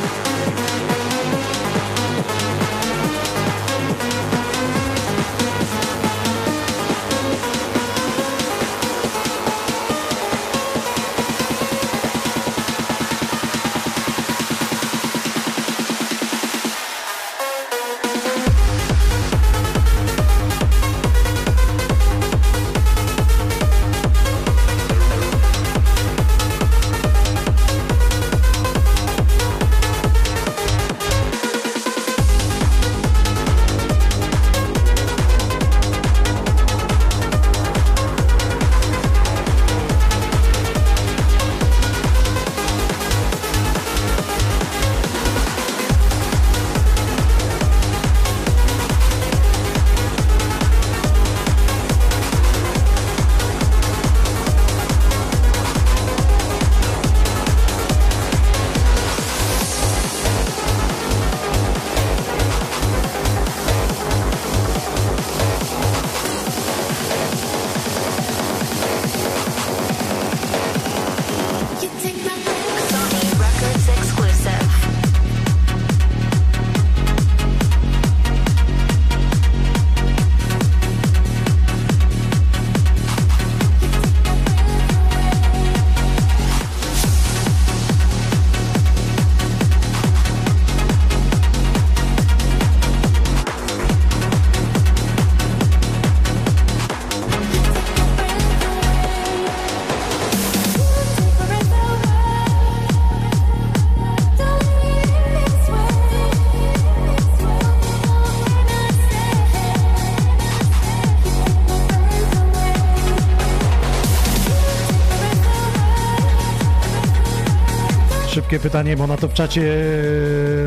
[118.73, 119.61] Pytanie, bo na to w czacie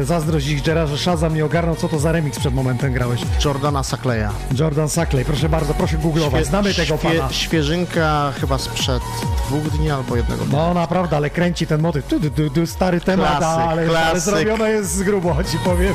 [0.01, 3.21] e, zazdrość ich Jera, że Shazam nie ogarnął, co to za remix przed momentem grałeś.
[3.45, 4.33] Jordana Sakleja.
[4.59, 7.33] Jordan Sackley, proszę bardzo, proszę googlować, znamy tego świe- pana.
[7.33, 9.03] Świeżynka chyba sprzed
[9.49, 10.59] dwóch dni albo jednego dnia.
[10.59, 12.07] No naprawdę, ale kręci ten motyw.
[12.07, 14.21] Tu, tu, tu, stary temat, Klasyk, ale, ale klasyk.
[14.21, 15.95] zrobione jest z grubo, ci powiem.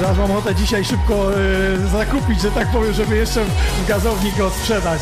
[0.00, 4.32] Zaraz mam ochotę dzisiaj szybko e, zakupić, że tak powiem, żeby jeszcze w, w gazowni
[4.38, 5.00] go sprzedać.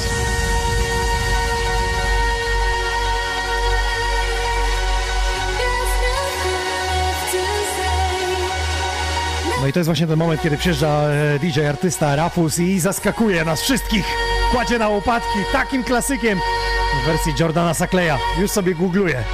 [9.65, 13.45] No i to jest właśnie ten moment, kiedy przyjeżdża e, DJ artysta Rafus i zaskakuje
[13.45, 14.05] nas wszystkich.
[14.53, 16.39] Kładzie na łopatki takim klasykiem
[17.03, 18.19] w wersji Jordana Sakleya.
[18.39, 19.25] Już sobie googluję.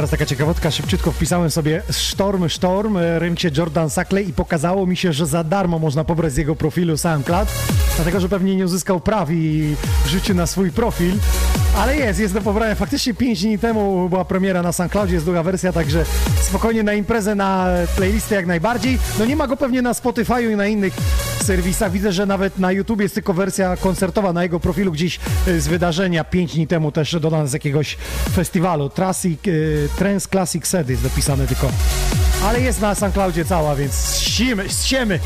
[0.00, 1.82] Teraz taka ciekawostka, szybciutko wpisałem sobie
[2.48, 6.36] Storm, e, rymcie Jordan Sackley i pokazało mi się, że za darmo można pobrać z
[6.36, 7.48] jego profilu SoundCloud,
[8.00, 9.74] dlatego, że pewnie nie uzyskał praw i
[10.04, 11.12] wrzucił na swój profil,
[11.76, 12.74] ale jest, jest do pobrania.
[12.74, 16.04] Faktycznie 5 dni temu była premiera na SoundCloudzie, jest druga wersja, także
[16.42, 18.98] spokojnie na imprezę, na playlisty jak najbardziej.
[19.18, 20.94] No nie ma go pewnie na Spotify'u i na innych
[21.42, 21.92] serwisach.
[21.92, 25.68] Widzę, że nawet na YouTube jest tylko wersja koncertowa na jego profilu gdzieś e, z
[25.68, 27.96] wydarzenia 5 dni temu też dodane z jakiegoś
[28.32, 28.90] festiwalu.
[28.90, 29.50] Classic, e,
[29.98, 31.70] Trans Classic Set jest dopisane tylko.
[32.44, 35.20] Ale jest na SoundCloudzie cała, więc ściemy, ściemy.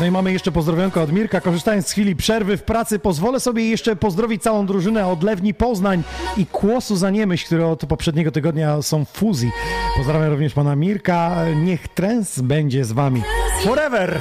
[0.00, 1.40] No i mamy jeszcze pozdrowionko od Mirka.
[1.40, 6.02] Korzystając z chwili przerwy w pracy, pozwolę sobie jeszcze pozdrowić całą drużynę od Lewni Poznań
[6.36, 9.50] i Kłosu za Niemyśl, które od poprzedniego tygodnia są w fuzji.
[9.96, 11.36] Pozdrawiam również pana Mirka.
[11.56, 13.22] Niech trens będzie z wami.
[13.64, 14.20] Forever!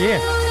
[0.00, 0.47] Yeah!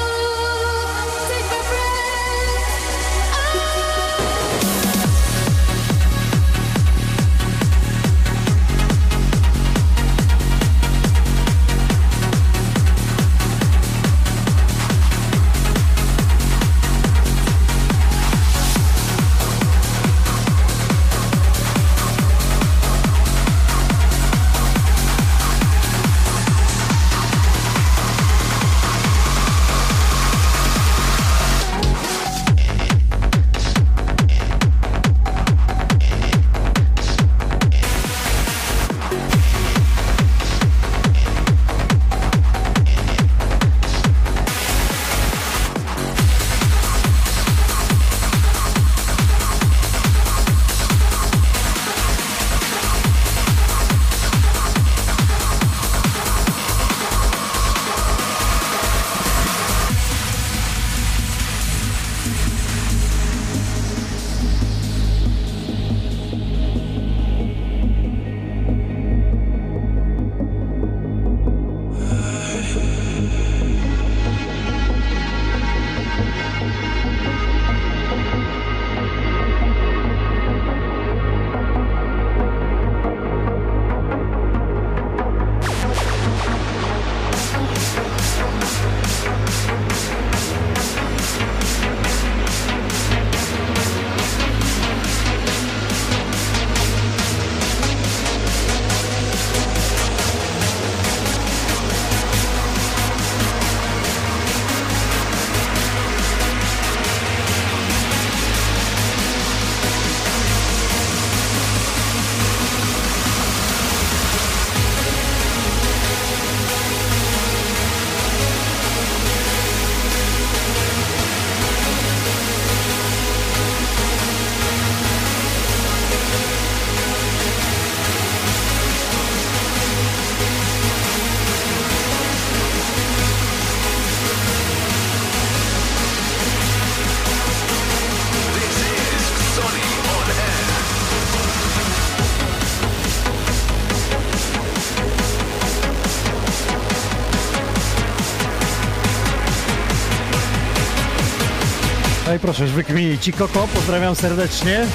[152.58, 154.86] Proszę, wykminić Ci Koko, pozdrawiam serdecznie.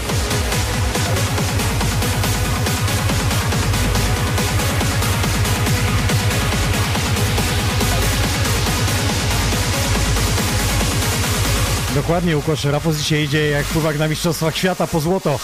[11.95, 15.39] Dokładnie, Łukasz Rafos dzisiaj idzie jak pływak na Mistrzostwach Świata po złoto.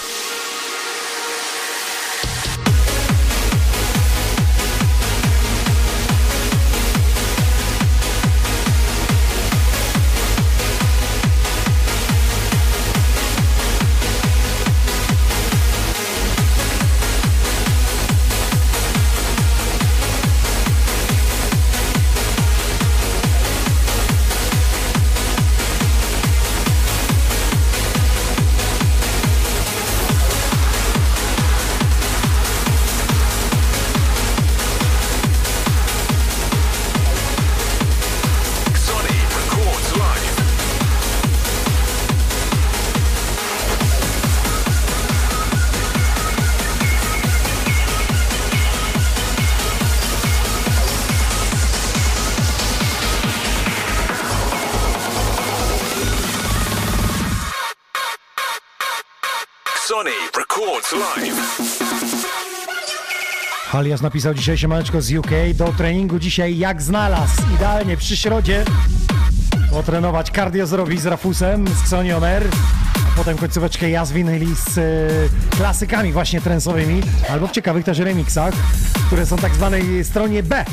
[63.80, 67.42] Halias napisał dzisiaj siemaneczko z UK do treningu dzisiaj jak znalazł.
[67.54, 68.64] Idealnie przy środzie
[69.70, 72.48] potrenować cardio zrobić z Rafusem, z Xonioner,
[72.96, 74.12] a potem końcóweczkę ja z
[74.78, 74.82] e,
[75.56, 78.54] klasykami właśnie trensowymi, albo w ciekawych też remixach,
[79.06, 80.64] które są tak zwanej stronie B.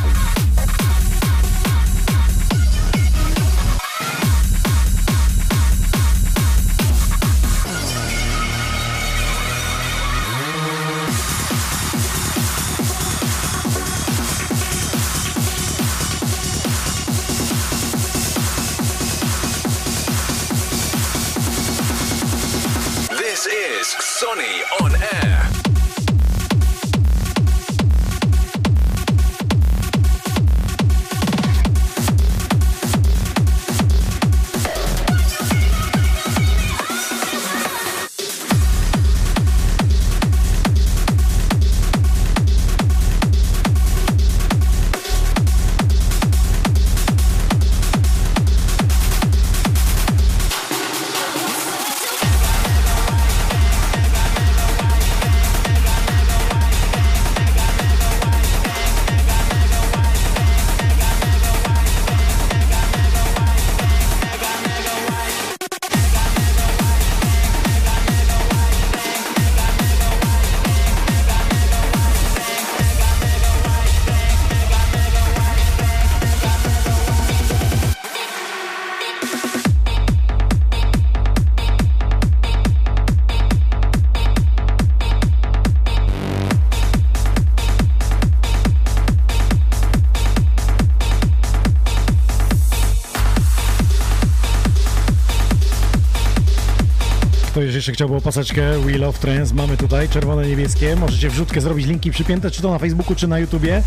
[97.88, 100.96] jeszcze chciałby opaseczkę Wheel of Trends, mamy tutaj czerwone, niebieskie.
[100.96, 103.84] Możecie wrzutkę zrobić, linki przypięte, czy to na Facebooku, czy na YouTubie.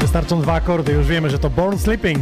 [0.00, 2.20] Wystarczą dwa akordy, już wiemy, że to Born Sleeping.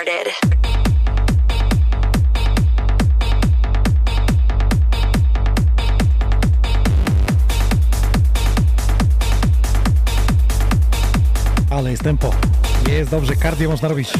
[0.00, 0.32] Started.
[11.70, 12.30] Ale jest tempo.
[12.88, 14.12] Jest dobrze, kardio można robić.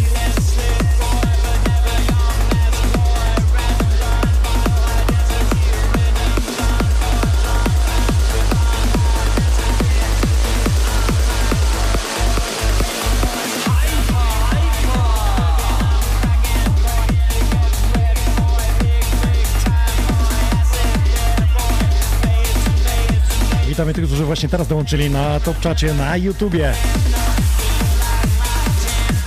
[23.94, 26.74] Tych, którzy właśnie teraz dołączyli na top czacie na YouTubie.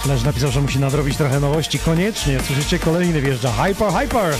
[0.05, 1.80] Leż napisał, że musi nadrobić trochę nowości.
[1.80, 3.51] Koniecznie, słyszycie, kolejny wjeżdża.
[3.51, 4.34] Hyper, hyper!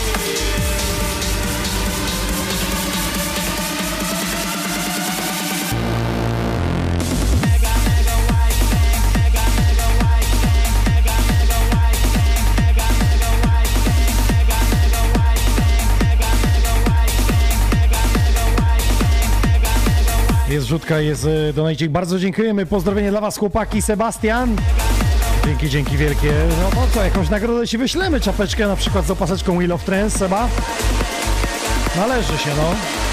[20.74, 21.90] Jest rzutka, jest e, donajcik.
[21.90, 22.66] Bardzo dziękujemy.
[22.66, 23.82] Pozdrowienie dla Was, chłopaki.
[23.82, 24.56] Sebastian.
[25.46, 26.32] Dzięki, dzięki wielkie.
[26.62, 30.18] No to co, jakąś nagrodę ci wyślemy, czapeczkę na przykład z opaseczką Wheel of Trance,
[30.18, 30.48] Seba?
[31.96, 33.03] Należy się, no.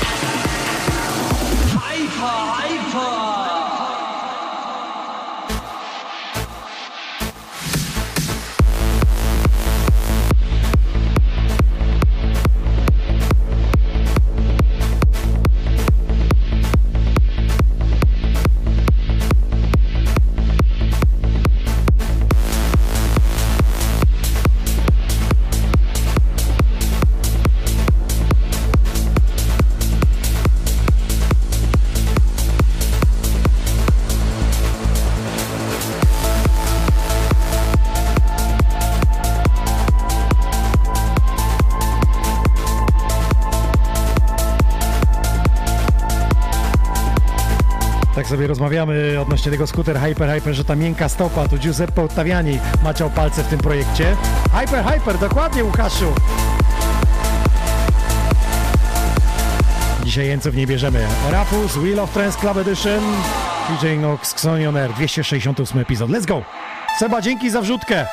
[48.32, 53.10] Sobie rozmawiamy odnośnie tego skuter Hyper Hyper, że ta miękka stopa, tu Giuseppe Ottaviani maciał
[53.10, 54.16] palce w tym projekcie.
[54.60, 56.14] Hyper Hyper, dokładnie Łukaszu.
[60.04, 61.08] Dzisiaj jeńców nie bierzemy.
[61.32, 63.02] Rafus, Wheel of Trance Club Edition,
[63.70, 66.10] DJ Nox, Xonion Air, 268 epizod.
[66.10, 66.42] Let's go!
[67.00, 68.06] Seba, dzięki za wrzutkę.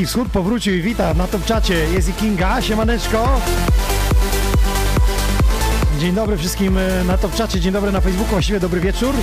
[0.00, 1.74] Dziki Wschód powrócił i wita na top czacie.
[1.74, 3.40] Jest i Kinga, siemaneczko.
[5.98, 9.14] Dzień dobry wszystkim e, na top czacie, dzień dobry na Facebooku, właściwie dobry wieczór.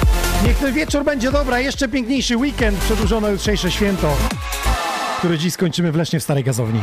[0.45, 4.17] Niech ten wieczór będzie dobra, jeszcze piękniejszy weekend, przedłużone jutrzejsze święto,
[5.17, 6.82] które dziś skończymy w Lesznie w Starej Gazowni.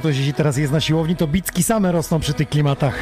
[0.00, 2.98] ktoś jeśli teraz jest na siłowni, to bicki same rosną przy tych klimatach.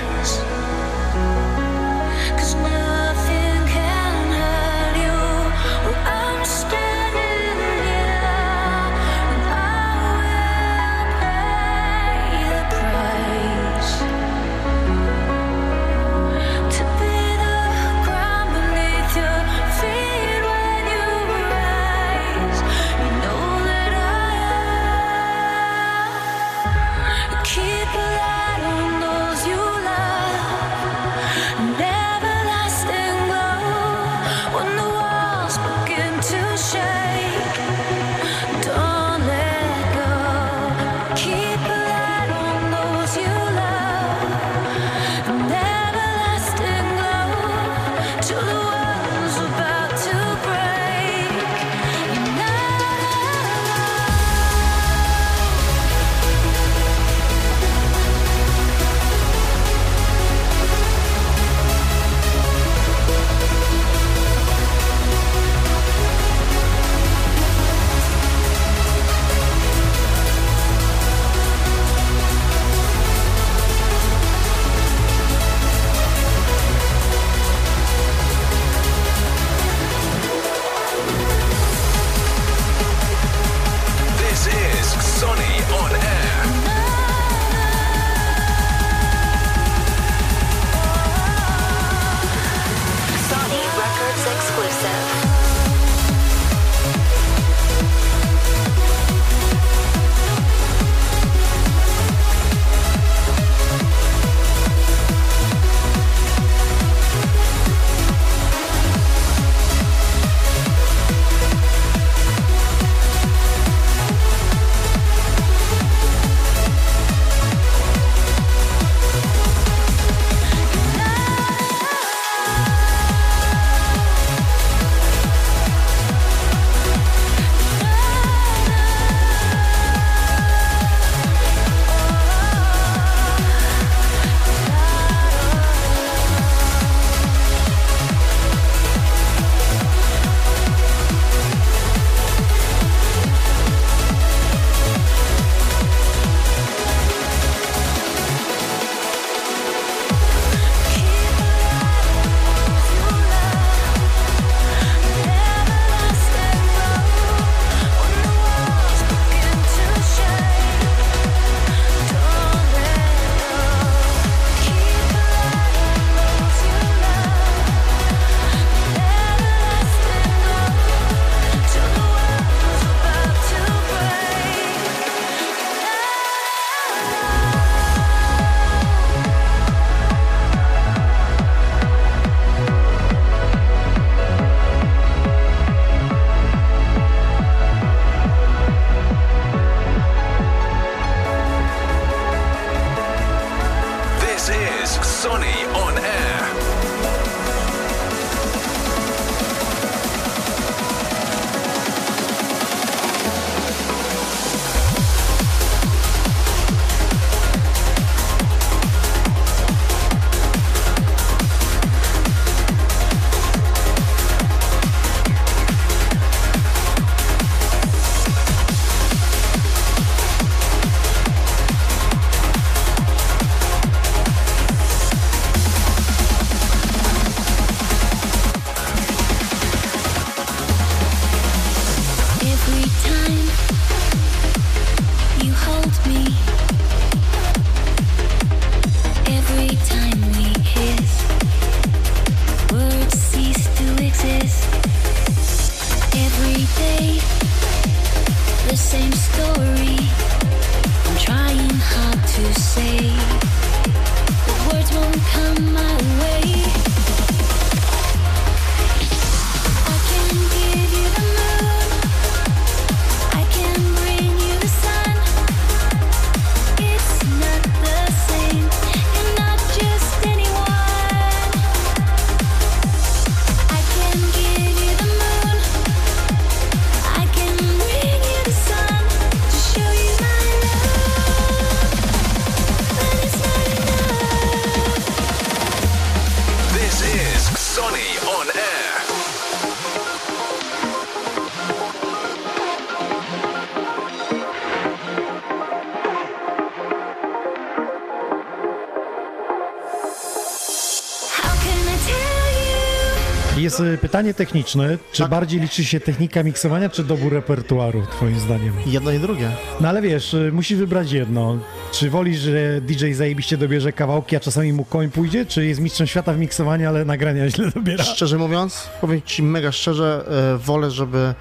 [303.80, 304.98] Y, pytanie techniczne.
[305.12, 305.30] Czy Tak.
[305.30, 308.72] bardziej liczy się technika miksowania, czy dobór repertuaru, twoim zdaniem?
[308.86, 309.50] Jedno i drugie.
[309.80, 311.58] No ale wiesz, y, musisz wybrać jedno.
[311.92, 316.06] Czy wolisz, że DJ zajebiście dobierze kawałki, a czasami mu koń pójdzie, czy jest mistrzem
[316.06, 318.04] świata w miksowaniu, ale nagrania źle dobiera?
[318.04, 320.24] Szczerze mówiąc, powiem ci mega szczerze,
[320.54, 321.34] e, wolę, żeby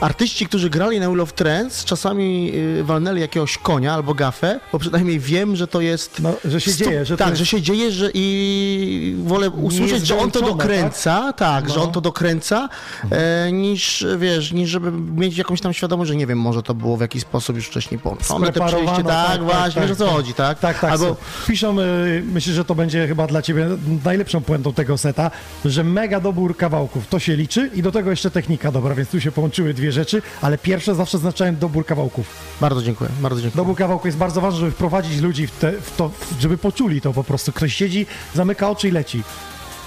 [0.00, 4.78] artyści, którzy grali na Wheel of Trends, czasami e, walnęli jakiegoś konia albo gafę, bo
[4.78, 6.20] przynajmniej wiem, że to jest...
[6.22, 10.18] No, że się dzieje, że Tak, jest- że się dzieje, że i wolę usłyszeć, że
[10.18, 11.82] on to dokręca, tak, że No.
[11.84, 12.68] on to dokręca,
[13.10, 16.96] e, niż, wiesz, niż żeby mieć jakąś tam świadomość, że nie wiem, może to było
[16.96, 18.46] w jakiś sposób już wcześniej połączone.
[18.46, 20.14] Te Spreparowano, przejście, tak, tak, tak, właśnie, tak, wiesz o co tak.
[20.14, 20.58] chodzi, tak?
[20.58, 20.92] Tak, tak.
[20.92, 21.16] Albo Albo...
[21.46, 23.66] Piszą, y, myślę, że to będzie chyba dla ciebie
[24.04, 25.30] najlepszą puentą tego seta,
[25.64, 29.20] że mega dobór kawałków, to się liczy i do tego jeszcze technika dobra, więc tu
[29.20, 32.26] się połączyły dwie rzeczy, ale pierwsze zawsze znaczałem dobór kawałków.
[32.60, 33.56] bardzo dziękuję, bardzo dziękuję.
[33.56, 36.10] Dobór kawałków jest bardzo ważny, żeby wprowadzić ludzi w, te, w to,
[36.40, 37.52] żeby poczuli to po prostu.
[37.52, 39.22] Ktoś siedzi, zamyka oczy i leci.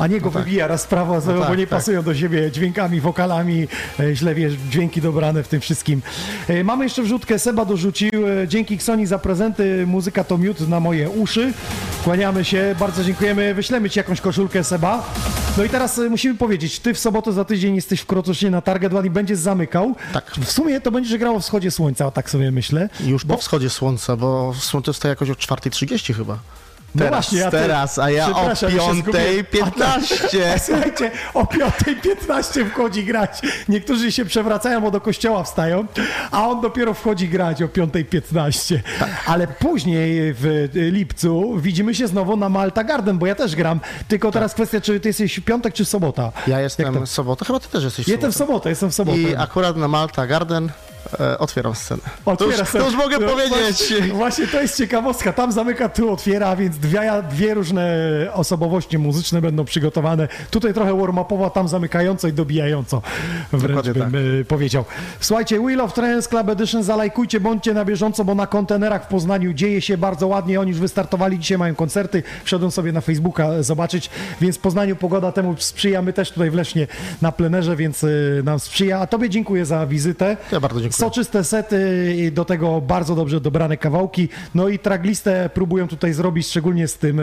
[0.01, 0.43] A nie go tak.
[0.43, 1.79] wybija raz prawo, lewo, tak, bo nie tak.
[1.79, 3.67] pasują do siebie dźwiękami, wokalami,
[3.99, 6.01] e, źle wiesz, dźwięki dobrane w tym wszystkim.
[6.47, 8.09] E, Mamy jeszcze wrzutkę, Seba dorzucił.
[8.43, 11.53] e, Dzięki Ksoni za prezenty, muzyka to miód na moje uszy.
[12.03, 13.53] Kłaniamy się, bardzo dziękujemy.
[13.53, 15.03] Wyślemy ci jakąś koszulkę, Seba.
[15.57, 18.93] No i teraz musimy powiedzieć, ty w sobotę za tydzień jesteś w Krotosznie na Target
[18.93, 19.95] One i będziesz zamykał.
[20.13, 20.31] Tak.
[20.31, 22.89] W sumie to będziesz grało w wschodzie słońca, tak sobie myślę.
[23.05, 26.37] Już po wschodzie słońca, bo słońce wstaje jakoś o 4.30 chyba.
[26.95, 29.25] No Teraz, właśnie, a ty- teraz, a ja o Przepraszam, ja się zgubiłem.
[29.25, 30.59] 5.15.
[30.65, 33.39] Słuchajcie, o 5.15 wchodzi grać.
[33.69, 35.85] Niektórzy się przewracają, bo do kościoła wstają,
[36.31, 38.79] a on dopiero wchodzi grać o 5.15.
[39.25, 43.79] Ale później w lipcu widzimy się znowu na Malta Garden, bo ja też gram.
[44.07, 46.31] Tylko teraz kwestia, czy ty jesteś w piątek, czy w sobota?
[46.47, 48.51] Ja jestem w sobotę, chyba ty też jesteś w Jestem w sobotę.
[48.53, 49.17] sobotę, jestem w sobotę.
[49.19, 50.69] I akurat na Malta Garden
[51.19, 52.01] e, otwieram scenę.
[52.25, 53.59] to, Otwiera już, sobie- to już mogę no, powiedzieć.
[53.59, 55.33] Właśnie, właśnie to jest ciekawostka.
[55.33, 57.83] Tam zamyka, tu otwiera, więc dwie, dwie różne
[58.33, 60.27] osobowości muzyczne będą przygotowane.
[60.51, 63.01] Tutaj trochę warm-upowo, tam zamykająco i dobijająco.
[63.53, 64.21] Wręcz Dokładnie bym tak.
[64.41, 64.85] e, powiedział.
[65.19, 69.53] Słuchajcie, Wheel of Trends Club Edition, zalajkujcie, bądźcie na bieżąco, bo na kontenerach w Poznaniu
[69.53, 70.59] dzieje się bardzo ładnie.
[70.61, 72.23] Oni już wystartowali, dzisiaj mają koncerty.
[72.43, 74.09] Wszedłem sobie na Facebooka e, zobaczyć,
[74.41, 76.01] więc w Poznaniu pogoda temu sprzyja.
[76.01, 76.87] My też tutaj w Lesznie
[77.21, 78.07] na plenerze, więc e,
[78.43, 78.99] nam sprzyja.
[78.99, 80.37] A tobie dziękuję za wizytę.
[80.51, 80.90] Ja bardzo dziękuję.
[80.91, 84.29] Soczyste sety i do tego bardzo dobrze dobrane kawałki.
[84.55, 87.19] No i traglistę próbują tutaj zrobić, szczególnie z tym,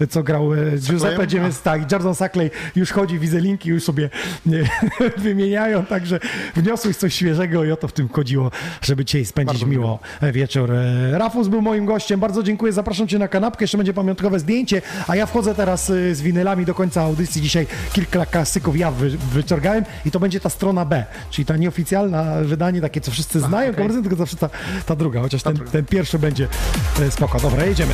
[0.00, 4.10] e, co grał e, Giuseppe Dziemes, tak, Jordan Sackley już chodzi, widzę linki, już sobie
[4.46, 4.68] nie,
[5.16, 6.20] wymieniają, także
[6.56, 8.50] wniosłeś coś świeżego i o to w tym chodziło,
[8.82, 10.72] żeby dzisiaj spędzić Bardzo miło wieczór.
[10.72, 14.82] E, Rafus był moim gościem, bardzo dziękuję, zapraszam Cię na kanapkę, jeszcze będzie pamiątkowe zdjęcie,
[15.08, 19.84] a ja wchodzę teraz z winylami do końca audycji, dzisiaj kilka klasyków ja wy, wyciągałem
[20.04, 23.88] i to będzie ta strona B, czyli ta nieoficjalna wydanie, takie co wszyscy znają, okay.
[24.02, 24.50] tylko zawsze ta,
[24.86, 26.48] ta druga, chociaż ten, ten pierwszy będzie
[27.00, 27.40] e, spoko.
[27.40, 27.92] Dobra, jedziemy.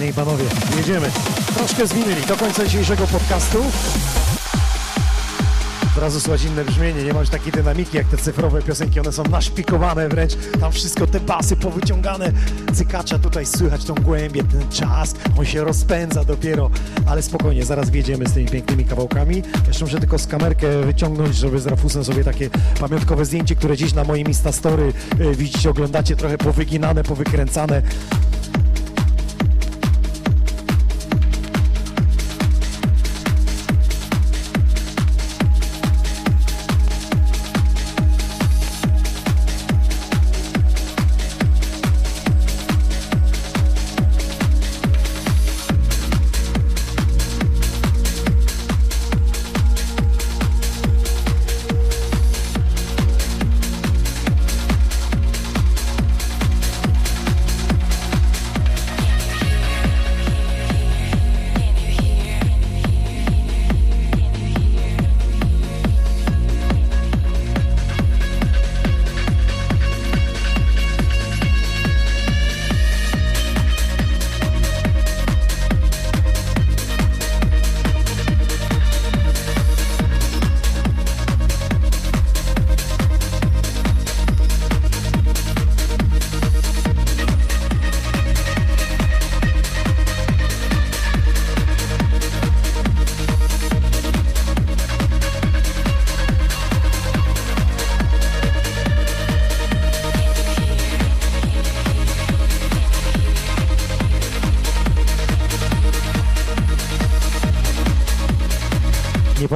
[0.00, 0.44] Panie i panowie,
[0.76, 1.10] jedziemy.
[1.54, 3.58] Troszkę zwinęli do końca dzisiejszego podcastu.
[5.96, 9.12] Od razu słychać inne brzmienie, nie ma już takiej dynamiki jak te cyfrowe piosenki, one
[9.12, 12.32] są naszpikowane wręcz, tam wszystko, te basy powyciągane,
[12.74, 16.70] cykacza tutaj słychać tą głębię, ten czas, on się rozpędza dopiero,
[17.06, 19.42] ale spokojnie, zaraz wjedziemy z tymi pięknymi kawałkami.
[19.66, 22.50] Jeszcze muszę tylko z kamerkę wyciągnąć, żeby z Rafusem sobie takie
[22.80, 27.82] pamiątkowe zdjęcie, które dziś na moim Instastory y, widzicie, oglądacie, trochę powyginane, powykręcane,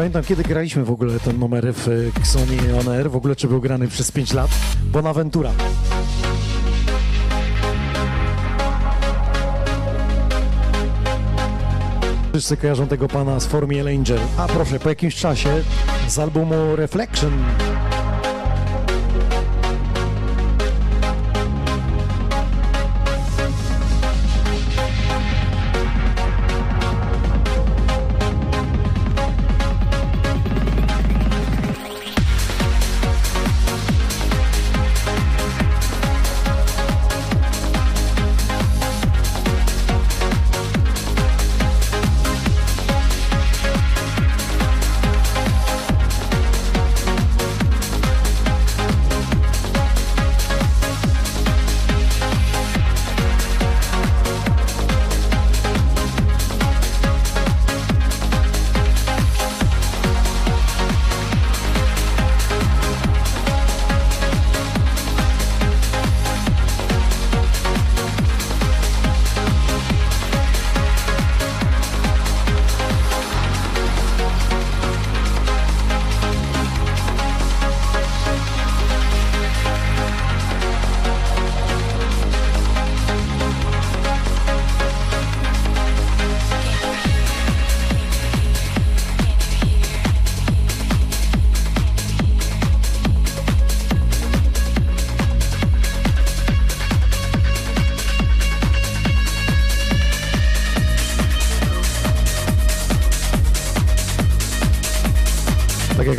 [0.05, 3.48] pamiętam, kiedy graliśmy w ogóle ten numer w y, Xoni On Air, w ogóle czy
[3.48, 4.51] był grany przez 5 lat.
[4.85, 5.51] Bonaventura.
[12.32, 14.18] Wszyscy kojarzą tego pana z Formiel Angel.
[14.39, 15.62] A proszę, po jakimś czasie
[16.09, 17.32] z albumu Reflection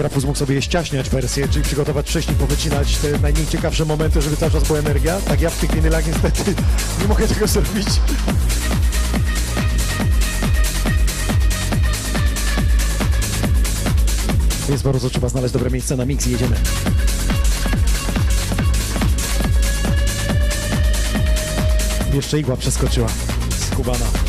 [0.05, 4.51] Rafus mógł sobie ściaśniać wersję, czyli przygotować wcześniej, powycinać te najmniej ciekawsze momenty, żeby cały
[4.51, 6.55] czas była energia, tak ja w tych winylach niestety
[7.01, 7.87] nie mogę tego zrobić.
[14.69, 16.55] Więc prostu trzeba znaleźć dobre miejsce na mix i jedziemy.
[22.13, 23.07] Jeszcze igła przeskoczyła
[23.71, 24.24] z Kubana.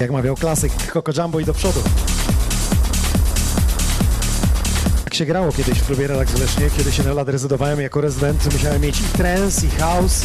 [0.00, 1.80] Jak mawiał klasyk Coco Jumbo i do przodu.
[5.04, 8.00] Tak się grało kiedyś w klubie Relax w Lesznie, kiedy się na lat rezydowałem jako
[8.00, 10.24] rezydent, musiałem mieć i trance, i house,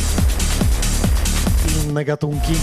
[1.68, 2.54] i inne gatunki.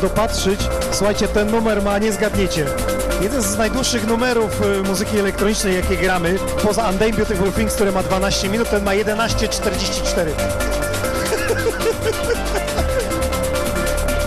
[0.00, 0.60] Dopatrzyć.
[0.90, 2.66] Słuchajcie, ten numer ma, nie zgadniecie.
[3.22, 8.02] Jeden z najdłuższych numerów y, muzyki elektronicznej, jakie gramy, poza Undying Beautiful Things, który ma
[8.02, 10.30] 12 minut, ten ma 11.44.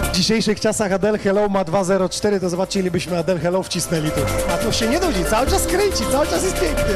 [0.04, 4.22] W dzisiejszych czasach Adele Hello ma 2.04, to zobaczcie, ile byśmy Adele Hello wcisnęli tu.
[4.54, 6.96] A to się nie nudzi, cały czas kręci, cały czas jest pięknie.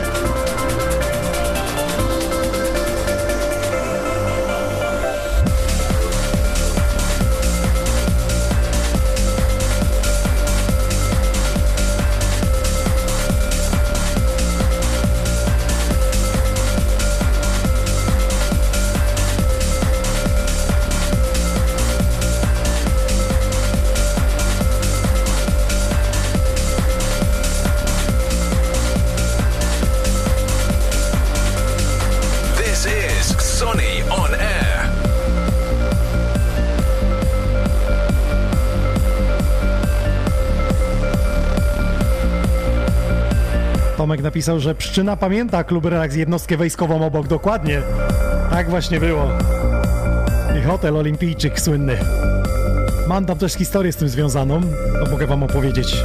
[44.04, 47.28] Tomek napisał, że Pszczyna pamięta klub Relax jednostkę wojskową obok.
[47.28, 47.82] Dokładnie.
[48.50, 49.30] Tak właśnie było.
[50.60, 51.98] I hotel olimpijczyk słynny.
[53.08, 54.62] Mam tam też historię z tym związaną,
[55.04, 55.98] to mogę wam opowiedzieć.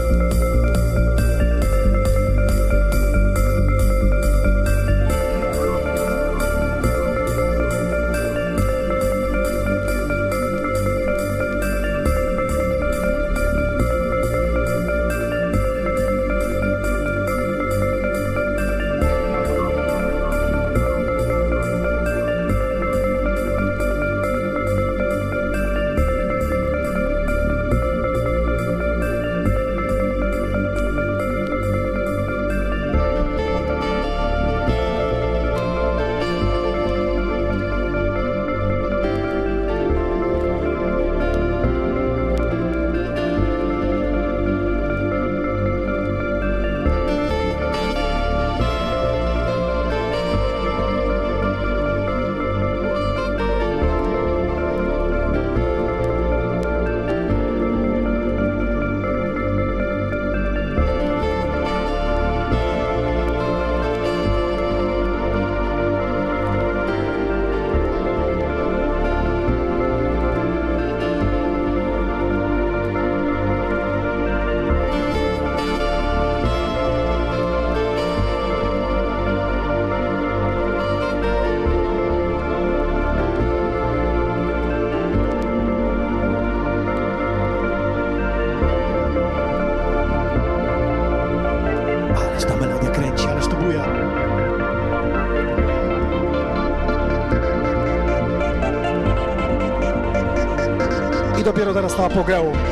[102.19, 102.68] Dopiero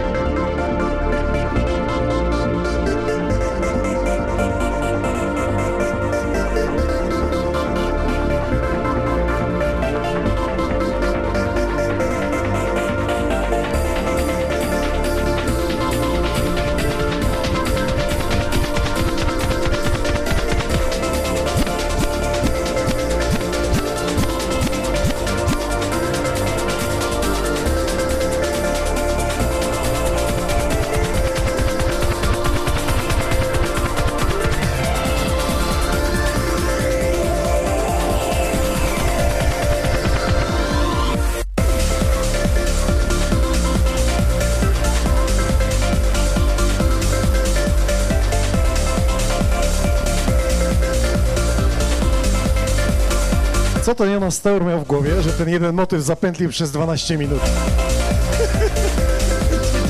[54.26, 57.40] Jonas Steur miał w głowie, że ten jeden motyw zapętlił przez 12 minut?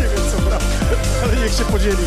[0.01, 0.37] nie wiem co
[1.25, 2.03] ale niech się podzieli.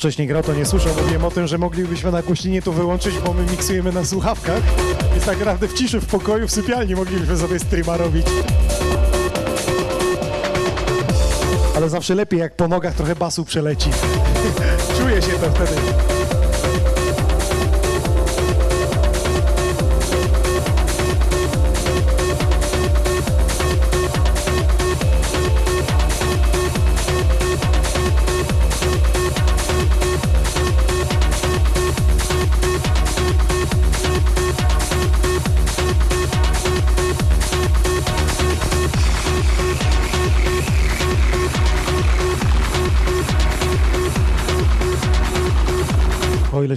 [0.00, 0.92] Wcześniej grał, to nie słyszał.
[1.02, 4.62] Mówiłem o tym, że moglibyśmy na głośninie to wyłączyć, bo my miksujemy na słuchawkach.
[5.12, 8.26] Więc tak naprawdę w ciszy, w pokoju, w sypialni moglibyśmy sobie streama robić.
[11.76, 13.90] Ale zawsze lepiej, jak po nogach trochę basu przeleci.
[14.98, 16.19] Czuję się to wtedy.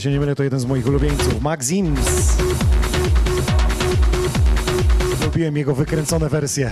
[0.04, 1.42] Się nie mylę, to jeden z moich ulubieńców.
[1.42, 2.38] Maxims.
[5.26, 6.72] Lubiłem jego wykręcone wersje.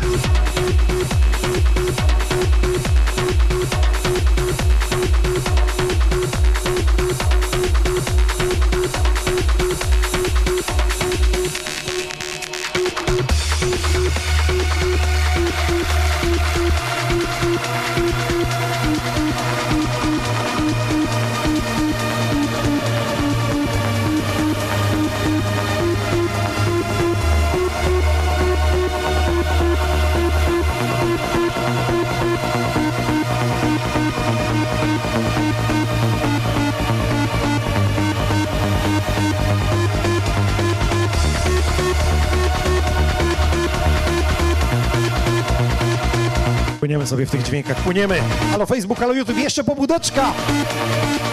[47.11, 48.21] Sobie w tych dźwiękach, płyniemy.
[48.51, 50.33] Halo Facebook, halo YouTube, jeszcze pobudeczka!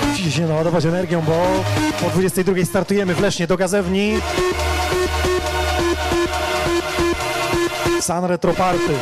[0.09, 1.65] Musicie się naładować energią, bo
[2.01, 4.13] po 22 startujemy w Lesznie do Gazewni.
[8.01, 8.93] San Retro Party.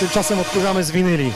[0.00, 1.32] Tymczasem odkurzamy z winyli.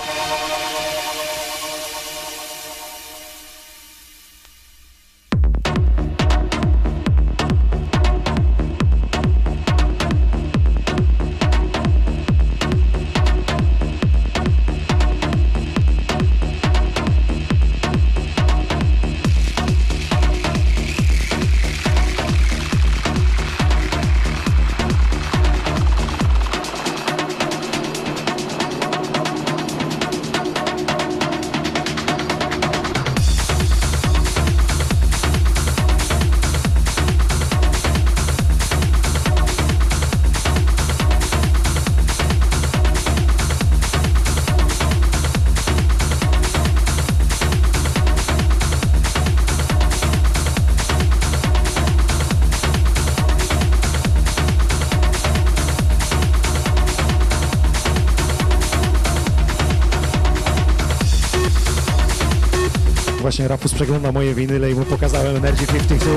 [63.76, 66.12] Przegląda moje winyle i mu pokazałem Energy 52.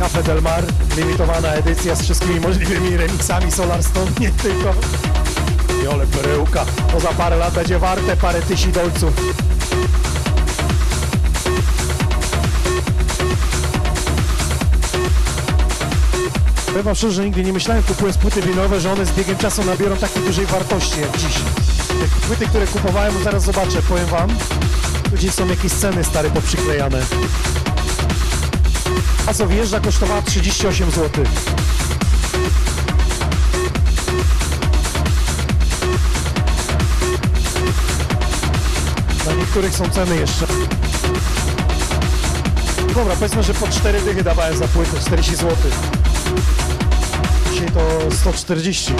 [0.00, 0.64] Cafe Del Mar,
[0.96, 4.74] limitowana edycja z wszystkimi możliwymi remixami Solarstone, nie tylko.
[5.84, 9.12] Jole perełka, to za parę lat będzie warte parę tysięcy dolców.
[16.66, 19.96] Powiem szczerze, że nigdy nie myślałem kupując płyty winowe, że one z biegiem czasu nabiorą
[19.96, 21.34] takiej dużej wartości jak dziś.
[21.88, 24.30] Te płyty, które kupowałem, zaraz zobaczę, powiem wam,
[25.12, 27.00] gdzieś są jakieś ceny stare poprzyklejane.
[29.26, 31.24] A co wjeżdża kosztowała 38 zł.
[39.26, 40.46] Na niektórych są ceny jeszcze.
[42.94, 45.56] Dobra, powiedzmy, że po 4 dychy dawałem za płytę, 40 zł.
[47.52, 48.92] Dzisiaj to 140.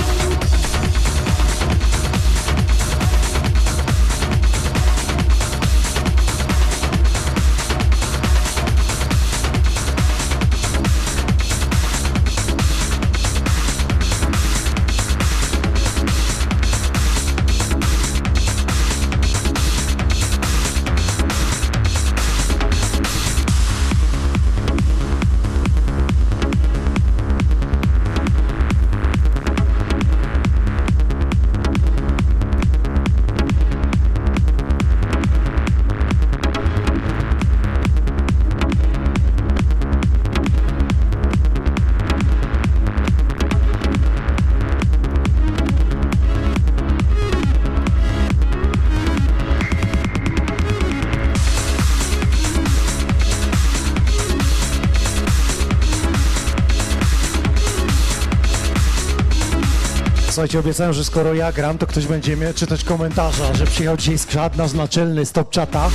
[60.56, 64.56] Obiecałem, że skoro ja gram, to ktoś będzie mnie czytać komentarza, że przyjechał dzisiaj skrzat
[64.56, 65.90] nasz naczelny stop czata.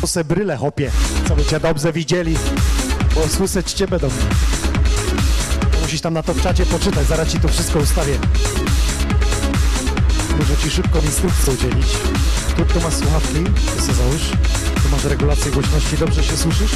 [0.00, 0.90] To se bryle hopie,
[1.28, 2.36] co by cię dobrze widzieli,
[3.14, 4.08] bo słyszeć cię będą.
[5.82, 8.18] Musisz tam na top czacie poczytać, zaraz ci to wszystko ustawię.
[10.38, 11.86] Muszę ci szybko instrukcję udzielić.
[12.56, 13.44] Tu, tu masz słuchawki,
[13.76, 14.22] ty sobie załóż.
[14.82, 16.72] Tu masz regulację głośności, dobrze się słyszysz?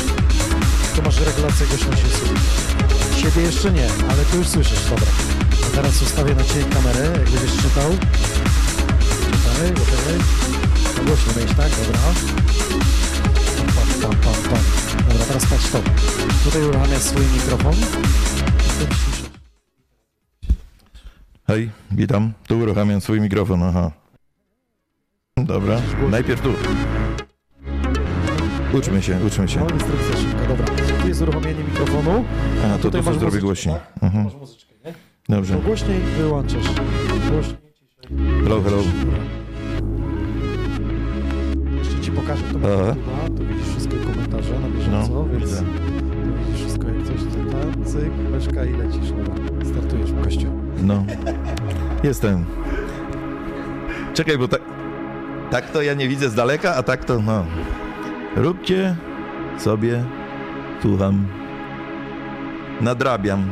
[0.97, 3.22] Tu masz regulację głośności, słyszysz.
[3.22, 5.28] Siebie jeszcze nie, ale tu już słyszysz, dobra.
[5.79, 7.91] Teraz ustawię na Ciebie kamerę, jak będziesz czytał.
[9.25, 10.19] Czytaj, gotowy.
[10.97, 11.71] No Głośno mieć, tak?
[11.71, 12.01] Dobra.
[13.75, 14.63] Pam, pam, pam, pam.
[15.09, 15.79] Dobra, teraz patrz to.
[16.45, 17.75] Tutaj uruchamiasz swój mikrofon.
[21.47, 22.33] Hej, witam.
[22.47, 23.91] Tu uruchamiam swój mikrofon, aha.
[25.37, 25.81] Dobra,
[26.11, 26.53] najpierw tu.
[28.79, 29.61] Uczmy się, uczmy się.
[29.61, 30.67] No, instrukcja szybka, dobra.
[31.03, 32.25] Tu jest uruchomienie mikrofonu.
[32.65, 33.75] A, to to sobie zrobię głośniej.
[33.75, 34.03] Tak?
[34.03, 34.31] Mhm.
[35.29, 35.55] Dobrze.
[35.55, 36.65] Głośniej wyłączasz.
[37.31, 37.57] Głośniej.
[38.45, 38.77] Hello, hello.
[41.79, 42.59] Jeszcze ci pokażę to.
[42.59, 45.57] YouTube'a, tu widzisz wszystkie komentarze na bieżąco, No, więc widzę.
[45.63, 45.67] tu
[46.47, 49.35] widzisz wszystko jak coś tam, cyk, beczka i lecisz, dobra.
[49.65, 50.51] Startujesz w kościół.
[50.83, 51.05] No.
[52.05, 52.45] Jestem.
[54.15, 54.61] Czekaj, bo tak,
[55.51, 57.45] tak to ja nie widzę z daleka, a tak to no.
[58.37, 58.97] Róbcie
[59.59, 60.05] sobie,
[60.83, 61.27] słucham,
[62.81, 63.51] nadrabiam.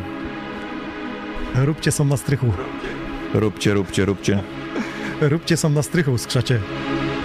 [1.55, 2.53] Róbcie są na strychu.
[3.35, 4.43] Róbcie, róbcie, róbcie.
[5.21, 6.61] Róbcie są na strychu, skrzacie.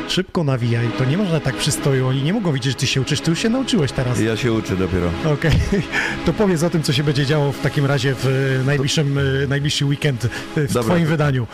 [0.07, 3.21] Szybko nawijaj, to nie można tak przystoju, oni nie mogą widzieć, że ty się uczysz,
[3.21, 4.19] ty już się nauczyłeś teraz.
[4.19, 5.09] Ja się uczę dopiero.
[5.33, 5.51] Okej,
[6.25, 8.25] to powiedz o tym, co się będzie działo w takim razie w
[8.61, 10.29] e, najbliższym, e, najbliższy weekend e,
[10.67, 10.83] w Dobra.
[10.83, 11.47] twoim wydaniu.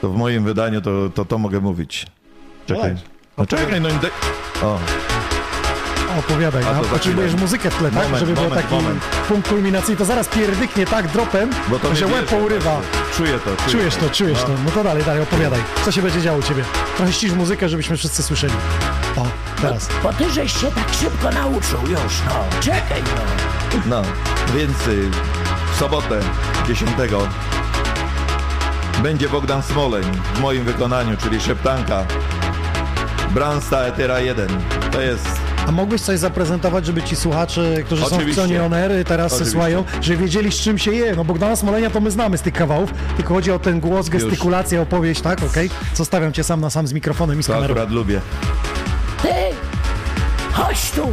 [0.00, 2.06] To w moim wydaniu to to, to mogę mówić.
[2.66, 2.94] Czekaj.
[3.38, 3.88] No czekaj, no.
[4.62, 4.78] O,
[6.18, 8.02] Opowiadaj, A no, potrzebujesz muzykę w tle, tak?
[8.02, 9.02] Moment, Żeby był moment, taki moment.
[9.28, 12.80] punkt kulminacyjny, to zaraz pierdyknie tak dropem, bo to że łeb pourywa.
[13.16, 14.48] Czuję to, czuję Czujesz to, czujesz to.
[14.64, 15.60] No to dalej, dalej, opowiadaj.
[15.84, 16.64] Co się będzie działo u ciebie?
[16.96, 18.54] Trochę ścisz muzykę, żebyśmy wszyscy słyszeli.
[19.16, 19.26] O,
[19.62, 19.88] teraz.
[20.02, 22.60] Bo ty żeś się tak szybko nauczył już, no.
[22.60, 23.80] Czekaj, no.
[23.86, 24.02] No,
[24.54, 25.10] więc y,
[25.74, 26.20] w sobotę
[26.68, 26.90] 10
[29.02, 30.04] będzie Bogdan Smoleń
[30.34, 32.04] w moim wykonaniu, czyli Szeptanka.
[33.30, 34.48] Bransta Etera 1.
[34.92, 38.42] To jest A mógłbyś coś zaprezentować, żeby ci słuchacze, którzy są w Oczywiście.
[38.42, 39.52] Sony On Air, teraz Oczywiście.
[39.52, 41.16] słuchają, żeby wiedzieli z czym się je.
[41.16, 44.82] No Bogdana Smolenia to my znamy z tych kawałów, tylko chodzi o ten głos, gestykulację,
[44.82, 45.42] opowieść, tak?
[45.42, 45.70] Okej?
[45.94, 47.72] Zostawiam cię sam na sam z mikrofonem i z to kamerą.
[47.74, 48.20] akurat lubię.
[49.22, 49.28] Ty,
[50.52, 51.08] chodź tu,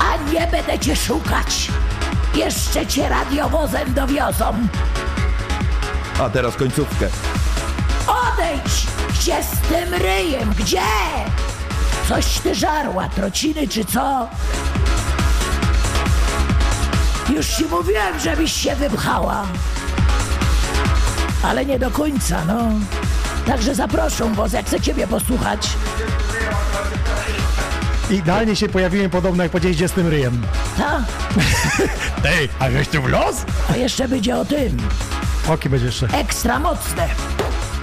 [0.00, 1.68] a nie będę cię szukać.
[2.34, 4.44] Jeszcze cię radiowozem dowiozą.
[6.20, 7.08] A teraz końcówkę.
[8.06, 8.86] Odejdź!
[9.20, 10.50] Gdzie z tym ryjem?
[10.58, 10.80] Gdzie?
[12.08, 14.28] Coś ty żarła, trociny czy co?
[17.36, 19.46] Już ci mówiłem, żebyś się wypchała.
[21.42, 22.68] Ale nie do końca, no.
[23.46, 25.68] Także zaproszę was, jak chcę ciebie posłuchać.
[28.10, 30.42] Idealnie się pojawiłem podobno, jak powiedziałeś, gdzie z tym ryjem.
[30.78, 31.04] Ta?
[32.38, 33.36] Ej, a żeś tu w los?
[33.72, 34.76] A jeszcze będzie o tym.
[35.48, 36.06] Oki będzie jeszcze.
[36.06, 37.08] Ekstra mocne.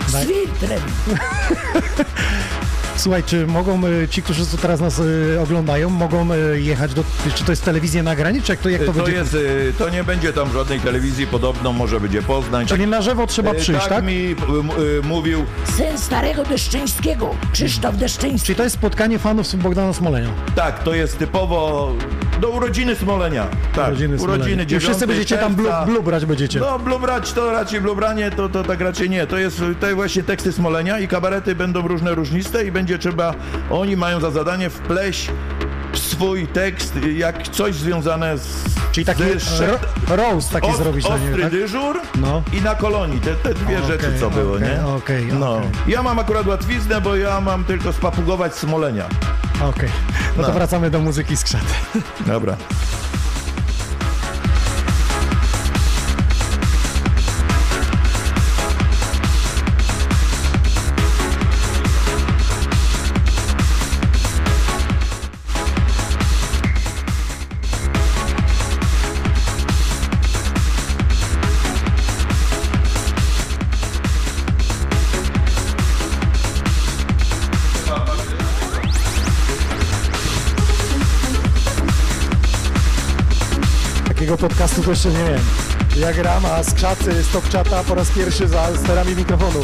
[0.08, 0.82] Z filtrem.
[3.02, 5.02] Słuchaj, czy mogą e, ci, którzy teraz nas
[5.36, 7.04] e, oglądają, mogą e, jechać do...
[7.36, 9.12] Czy to jest telewizja nagranie, czy jak to, jak to, To, będzie?
[9.12, 9.38] jest,
[9.78, 12.66] to nie będzie tam żadnej telewizji, podobno może będzie Poznań.
[12.66, 14.04] Czyli na żywo trzeba przyjść, tak?
[14.06, 15.46] mi y, m- y, mówił,
[15.78, 17.36] Syn starego Deszczyńskiego.
[17.54, 18.46] Krzysztof Deszczyński.
[18.46, 20.30] Czyli to jest spotkanie fanów Bogdana Smolenia.
[20.56, 21.92] tak, to jest typowo
[22.42, 23.48] do urodziny Smolenia.
[23.76, 24.44] Tak, Urodziny Smolenia.
[24.44, 26.60] urodziny I wszyscy 9 będziecie tam blu, blubrać będziecie.
[26.60, 29.28] No, blubrać to raczej blubranie, to, to tak raczej nie.
[29.28, 33.34] To jest to właśnie teksty Smolenia i kabarety będą różne, różniste i będzie trzeba,
[33.72, 35.30] oni mają za zadanie wpleść
[35.94, 38.64] swój tekst jak coś związane z...
[38.92, 39.78] Czyli taki ze ro,
[40.10, 41.52] roast taki Os- zrobić na Ostry nie, tak?
[41.52, 42.44] dyżur No.
[42.54, 44.86] i na kolonii, te, te dwie Okej, rzeczy co było, okej, nie?
[44.86, 45.54] okej, no.
[45.58, 45.70] okej.
[45.88, 49.06] Ja mam akurat łatwiznę, bo ja mam tylko spapugować Smolenia.
[49.62, 49.90] Okej,
[50.38, 50.54] no to No.
[50.54, 51.66] wracamy do muzyki z krzaty.
[52.28, 52.58] Dobra.
[84.42, 85.40] Podcastu to jeszcze nie wiem.
[85.98, 89.60] Ja gram, a z krzaty, z top czata po raz pierwszy za sterami mikrofonu.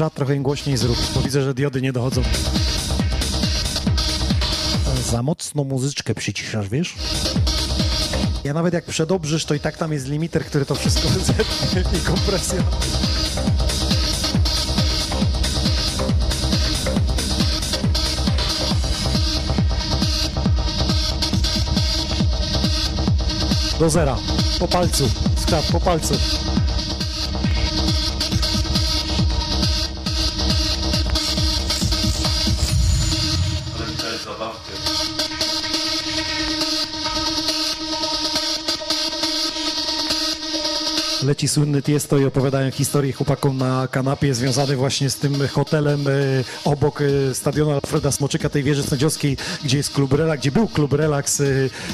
[0.00, 2.22] Cisza, trochę im głośniej zrób, bo widzę, że diody nie dochodzą.
[5.10, 6.94] Za mocno muzyczkę przyciszasz, wiesz?
[8.44, 12.00] Ja nawet jak przedobrzysz, to i tak tam jest limiter, który to wszystko zetnie i
[12.00, 12.62] kompresja.
[23.78, 24.16] Do zera.
[24.58, 25.10] Po palcu.
[25.36, 26.14] Skrap, po palcu.
[41.30, 46.10] Leci słynny Tiesto i opowiadają historię chłopakom na kanapie związane właśnie z tym hotelem e,
[46.64, 50.92] obok e, stadionu Alfreda Smoczyka, tej wieży sędziowskiej, gdzie jest klub Relax, gdzie był klub
[50.92, 51.44] Relax e,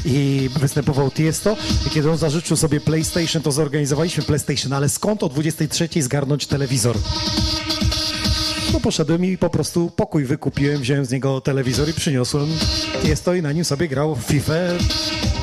[0.04, 1.56] i występował Tiesto.
[1.86, 6.96] I kiedy on zażyczył sobie PlayStation, to zorganizowaliśmy PlayStation, ale skąd o 23 zgarnąć telewizor?
[8.76, 12.46] No poszedłem i po prostu pokój wykupiłem, wziąłem z niego telewizor i przyniosłem
[13.02, 14.54] Tiesto i na nim sobie grał w FIFA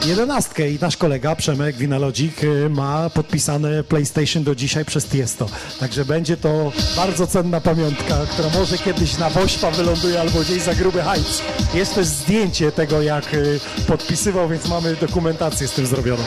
[0.06, 5.50] 11 i nasz kolega Przemek Winalodzik y, ma podpisane PlayStation do dzisiaj przez Tiesto.
[5.80, 10.76] Także będzie to bardzo cenna pamiątka, która może kiedyś na Wośpa wyląduje albo gdzieś za
[10.76, 11.42] gruby hajc.
[11.74, 16.24] Jest też zdjęcie tego, jak y, podpisywał, więc mamy dokumentację z tym zrobioną.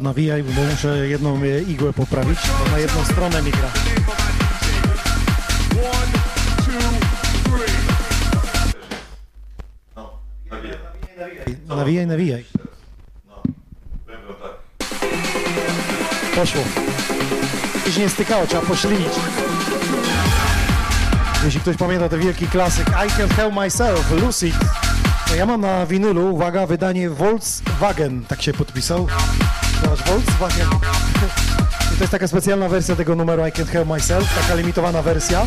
[0.00, 3.68] Skrzat nawijaj, bo muszę jedną e, igłę poprawić, bo na jedną stronę mi gra.
[11.68, 12.44] Nawijaj, nawijaj.
[16.34, 16.62] Poszło.
[17.86, 19.12] Już nie stykało, trzeba poślinić.
[21.44, 24.54] Jeśli ktoś pamięta ten wielki klasyk I Can Help Myself, Lucid.
[25.30, 29.06] No ja mam na winylu, uwaga, wydanie Volkswagen, tak się podpisał.
[30.10, 30.68] Volkswagen.
[31.92, 35.46] I to jest taka specjalna wersja tego numeru I Can Help Myself, taka limitowana wersja,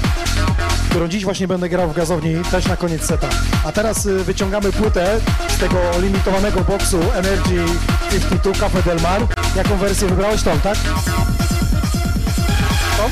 [0.89, 3.27] którą dziś właśnie będę grał w gazowni, też na koniec seta.
[3.65, 5.19] A teraz y, wyciągamy płytę
[5.49, 7.65] z tego limitowanego boxu Energy
[8.11, 9.21] 52 Cafe Del Mar.
[9.55, 10.77] Jaką wersję wybrałeś tą, tak?
[12.97, 13.03] Tą?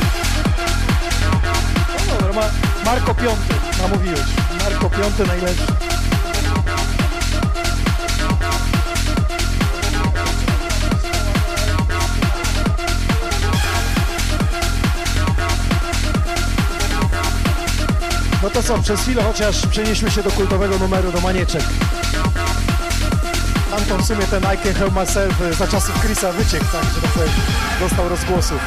[2.10, 4.20] No dobra, Ma- Marko Piąty, namówiłeś.
[4.64, 5.91] Marko Piąty najlepszy.
[18.44, 21.64] No to co, przez chwilę chociaż przenieśmy się do kultowego numeru, do Manieczek.
[23.72, 26.84] Tam to w sumie ten I Can Help Myself e, za czasów Chrisa wyciekł, tak,
[26.84, 27.30] że tak powiem,
[27.80, 28.60] dostał rozgłosów.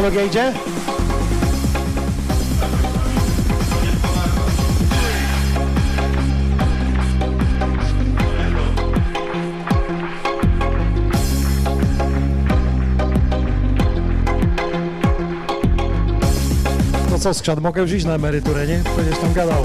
[0.00, 0.52] Technologia idzie?
[17.10, 18.82] No co, skrzat, mogę już iść na emeryturę, nie?
[18.96, 19.64] Będziesz tam gadał.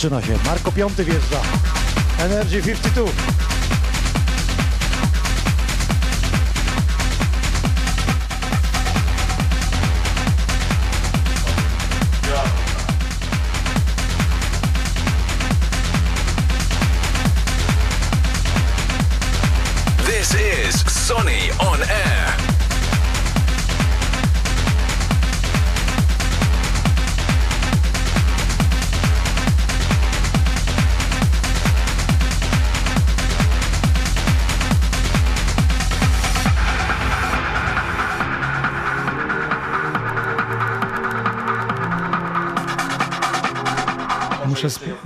[0.00, 0.38] Zaczyna się.
[0.46, 1.40] Marko Piąty wjeżdża.
[2.18, 3.59] Energy 52.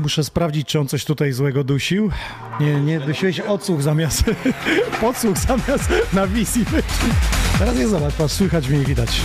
[0.04, 2.10] Muszę, sp- muszę sprawdzić, czy on coś tutaj złego dusił.
[2.60, 4.24] Nie, nie, dusiłeś odsłuch zamiast,
[5.00, 6.64] podsłuch zamiast na wizji.
[7.58, 9.20] Teraz nie zobacz, patrz, słychać mnie i widać.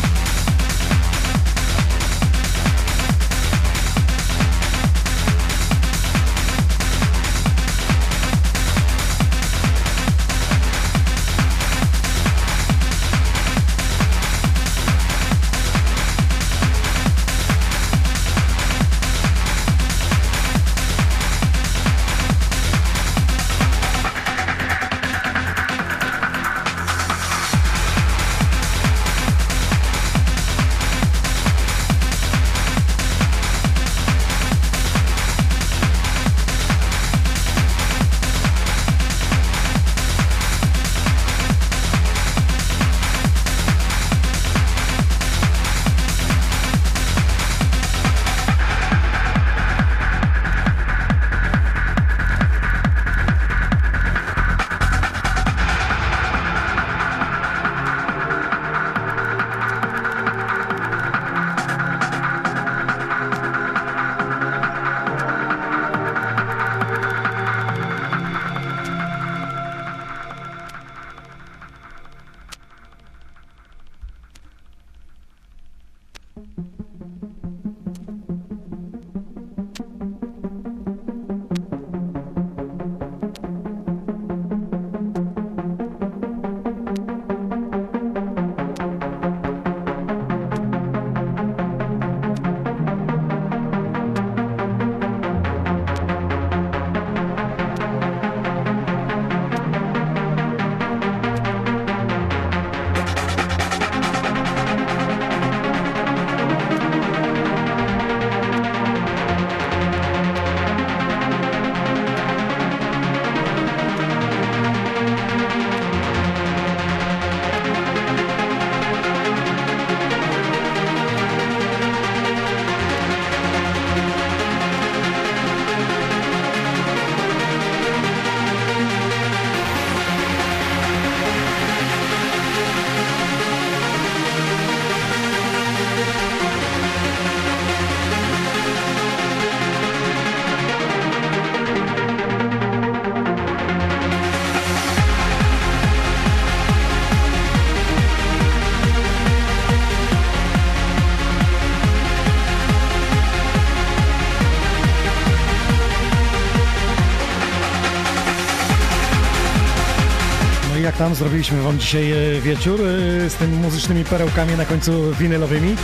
[161.20, 165.76] Zrobiliśmy wam dzisiaj e, wieczór e, z tymi muzycznymi perełkami na końcu winylowymi,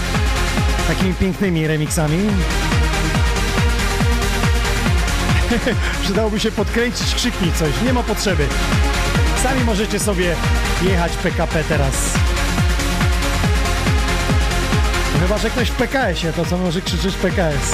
[0.88, 2.18] takimi pięknymi remixami.
[6.03, 8.48] Przydałoby się podkręcić, krzyknij coś, nie ma potrzeby.
[9.44, 10.36] Sami możecie sobie
[10.82, 11.94] jechać PKP teraz.
[15.22, 17.72] Chyba, że ktoś w PKS-ie, to co może krzyczeć PKS.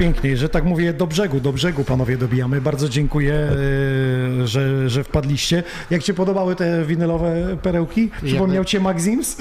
[0.00, 2.60] No i pięknie, że tak mówię, do brzegu, do brzegu panowie dobijamy.
[2.60, 5.62] Bardzo dziękuję, e, że, że wpadliście.
[5.90, 8.10] Jak Ci podobały te winylowe perełki?
[8.24, 9.36] Przypomniał Cię Maxims?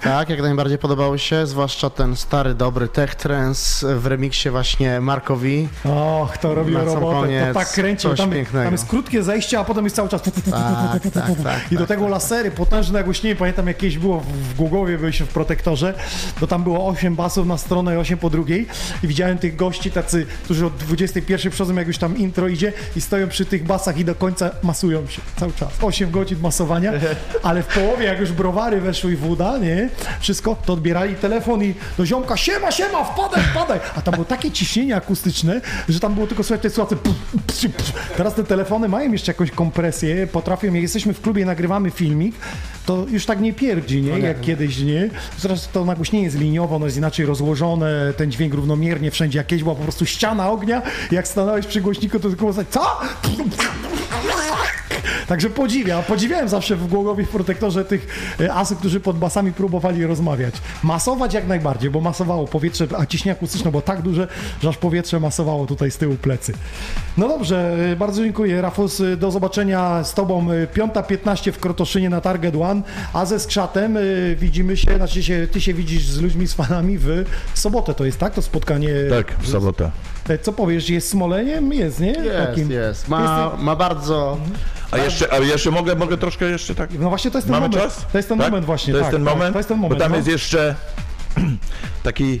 [0.00, 5.68] Tak, jak najbardziej podobało się, zwłaszcza ten stary, dobry tech trance w remiksie właśnie Markowi.
[5.84, 8.14] Och, to robił robotę, koniec to tak kręcił.
[8.14, 8.64] Tam, pięknego.
[8.64, 10.22] tam jest krótkie zejście, a potem jest cały czas...
[10.22, 10.32] Tak,
[11.44, 13.36] tak, I do tego lasery, potężne nagłośnienie.
[13.36, 15.94] Pamiętam jakieś było w w Głogowie, byliśmy w Protektorze,
[16.40, 18.66] to tam było 8 basów na stronę i 8 po drugiej
[19.02, 23.00] i widziałem tych gości tacy, którzy od 21 przychodzą, jak już tam intro idzie i
[23.00, 25.68] stoją przy tych basach i do końca masują się cały czas.
[25.82, 26.92] 8 godzin masowania,
[27.42, 29.88] ale w połowie, jak już browary weszły i woda, nie,
[30.20, 33.80] wszystko, to odbierali telefon i do ziomka, siema, siema, wpadaj, wpadaj.
[33.96, 36.96] A tam było takie ciśnienie akustyczne, że tam było tylko słychać te słuchacze.
[38.16, 42.34] Teraz te telefony mają jeszcze jakąś kompresję, potrafią, jak jesteśmy w klubie, nagrywamy filmik,
[42.86, 44.18] to już tak nie pierdzi, nie?
[44.18, 45.10] Jak kiedyś, nie?
[45.42, 49.38] Teraz to nagłośnienie jest liniowo, ono jest inaczej rozłożone, ten dźwięk równomiernie wszędzie.
[49.38, 53.00] Jakieś po prostu ściana ognia, jak stanąłeś przy głośniku, to tylko tak, co?
[55.26, 58.06] Także podziwiam, podziwiałem zawsze w Głogowie w Protektorze tych
[58.40, 60.54] e, asów, którzy pod basami próbowali rozmawiać.
[60.82, 64.28] Masować jak najbardziej, bo masowało powietrze, a ciśnienie akustyczne było tak duże,
[64.62, 66.52] że aż powietrze masowało tutaj z tyłu plecy.
[67.16, 68.62] No dobrze, e, bardzo dziękuję.
[68.62, 72.82] Rafus, e, do zobaczenia z Tobą e, 5.15 w Krotoszynie na Target One,
[73.12, 74.00] a ze Skrzatem e,
[74.36, 77.24] widzimy się, znaczy się, Ty się widzisz z ludźmi, z fanami w
[77.54, 78.34] sobotę, to jest tak?
[78.34, 78.90] To spotkanie...
[79.10, 79.90] Tak, w sobotę.
[80.28, 81.72] E, Co powiesz, jest Smoleniem?
[81.72, 82.12] Jest, nie?
[82.12, 83.08] Jest, jest.
[83.08, 84.38] Ma, ma bardzo...
[84.90, 86.90] A jeszcze, a jeszcze mogę, mogę troszkę jeszcze tak?
[86.98, 87.84] No właśnie to jest ten Mamy moment.
[87.94, 88.06] czas?
[88.12, 88.46] To jest ten Tak?
[88.46, 88.92] moment właśnie.
[88.92, 89.52] To jest tak, ten tak, moment?
[89.52, 89.94] To jest ten moment.
[89.94, 90.16] Bo tam no.
[90.16, 90.74] jest jeszcze
[92.02, 92.40] taki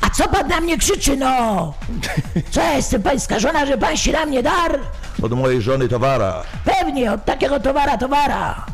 [0.00, 1.74] A co pan na mnie krzyczy, no?
[2.50, 4.78] Co ja jestem pańska żona, że pan się na mnie dar?
[5.22, 6.42] od mojej żony towara.
[6.64, 8.66] Pewnie, od takiego towara, towara.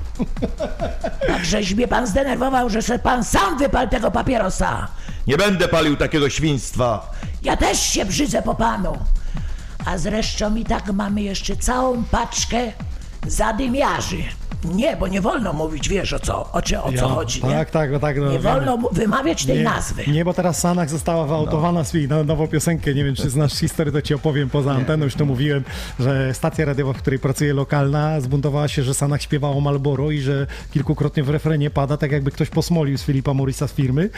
[1.26, 4.88] Takżeś mnie pan zdenerwował, że se pan sam wypal tego papierosa.
[5.28, 7.12] Nie będę palił takiego świństwa.
[7.42, 8.98] Ja też się brzydzę po panu.
[9.84, 12.72] A zresztą i tak mamy jeszcze całą paczkę
[13.26, 14.22] zadymiarzy.
[14.64, 17.50] Nie, bo nie wolno mówić, wiesz o co, o, czy, o co chodzi, nie?
[17.50, 18.18] Tak, tak, no tak.
[18.20, 20.06] No, Nie wolno wymawiać tej nie, nazwy.
[20.06, 22.24] Nie, bo teraz Sanach została wyautowana z no.
[22.24, 22.94] nową piosenkę.
[22.94, 25.04] Nie wiem, czy znasz historię, to ci opowiem poza anteną.
[25.04, 25.64] Już to mówiłem,
[26.00, 30.20] że stacja radiowa, w której pracuję lokalna, zbuntowała się, że Sanach śpiewa o Malboro i
[30.20, 34.10] że kilkukrotnie w refrenie pada, tak jakby ktoś posmolił z Filipa Morisa z firmy.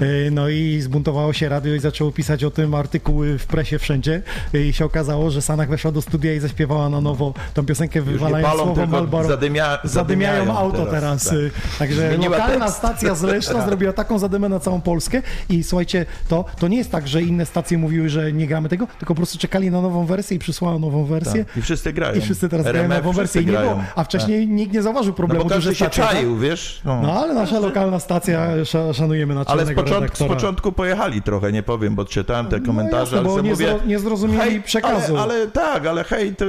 [0.00, 4.22] E, No i zbuntowało się radio i zaczęło pisać o tym artykuły w presie wszędzie.
[4.54, 7.98] E, I się okazało, że Sanach weszła do studia i zaśpiewała na nowo tą piosenkę,
[7.98, 9.28] Już nie wywalając palą, słowo Malboro.
[9.28, 11.24] zadymia, Zadymiają auto teraz.
[11.24, 11.34] tak.
[11.34, 12.78] y, Także Zmieniła lokalna tekst.
[12.78, 16.90] stacja z Leszna zrobiła taką zadymę na całą Polskę i słuchajcie, to, to nie jest
[16.90, 20.06] tak, że inne stacje mówiły, że nie gramy tego, tylko po prostu czekali na nową
[20.06, 21.44] wersję i przysłała nową wersję.
[21.44, 21.56] Tak.
[21.56, 22.14] I wszyscy grają.
[22.14, 23.40] I wszyscy teraz grają RMF nową wersję.
[23.40, 23.90] I wszyscy nie było, grają.
[23.96, 25.44] a wcześniej nikt nie zauważył No problemu.
[25.44, 26.12] bo każdy duże się stacje, tak?
[26.12, 26.80] czaił, wiesz?
[26.84, 27.02] No.
[27.02, 31.62] No ale nasza lokalna stacja, sza- szanujemy Ale z początku, z początku pojechali trochę, nie
[31.62, 35.16] powiem, bo czytałem te komentarze, No jasne, ale nie mówię, zro- nie zrozumieli hej, przekazu.
[35.16, 36.44] Ale, ale tak, ale hej, to,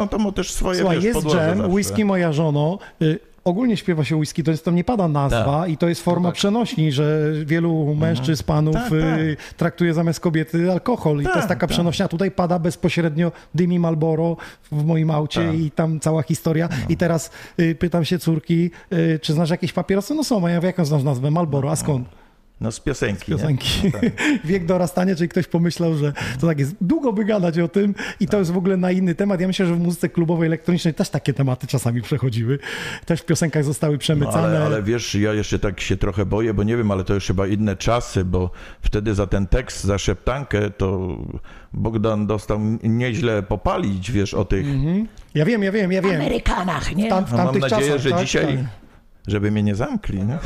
[0.00, 1.54] no, to ma też swoje Słuchaj, wiesz, jest zawsze.
[1.68, 2.59] whisky moja żono.
[3.02, 5.70] Y, ogólnie śpiewa się whisky, to jest tam nie pada nazwa Tak.
[5.70, 11.20] i to jest forma przenośni, że wielu mężczyzn, panów Tak, y, traktuje zamiast kobiety alkohol
[11.20, 11.70] i to Tak, jest taka tak.
[11.70, 12.08] przenośnia.
[12.08, 14.36] Tutaj pada bezpośrednio Dymi Malboro
[14.72, 15.54] w moim aucie Tak.
[15.54, 16.68] i tam cała historia.
[16.70, 16.76] No.
[16.88, 17.30] I teraz
[17.60, 18.70] y, pytam się córki,
[19.22, 20.14] czy znasz jakieś papierosy?
[20.14, 21.30] No są, a ja wiem, jaką znasz nazwę?
[21.30, 22.08] Malboro, a skąd?
[22.60, 23.38] No z piosenki, nie?
[23.38, 23.92] piosenki.
[24.44, 26.74] Wiek dorastania, czyli ktoś pomyślał, że to tak jest.
[26.80, 29.40] Długo by gadać o tym i to jest w ogóle na inny temat.
[29.40, 32.58] Ja myślę, że w muzyce klubowej, elektronicznej też takie tematy czasami przechodziły.
[33.06, 34.38] Też w piosenkach zostały No, przemycane.
[34.42, 37.26] ale, ale wiesz, ja jeszcze tak się trochę boję, bo nie wiem, ale to już
[37.26, 38.50] chyba inne czasy, bo
[38.82, 41.16] wtedy za ten tekst, za szeptankę, to
[41.72, 44.66] Bogdan dostał nieźle popalić, wiesz, o tych...
[45.34, 46.20] Ja wiem, ja wiem, ja W wiem.
[46.20, 47.08] Amerykanach, nie?
[47.08, 48.46] Tam, w No, mam tamtych nadzieję, czasach, że tak, dzisiaj...
[48.46, 48.64] tak.
[49.26, 50.38] Żeby mnie nie zamkli, nie?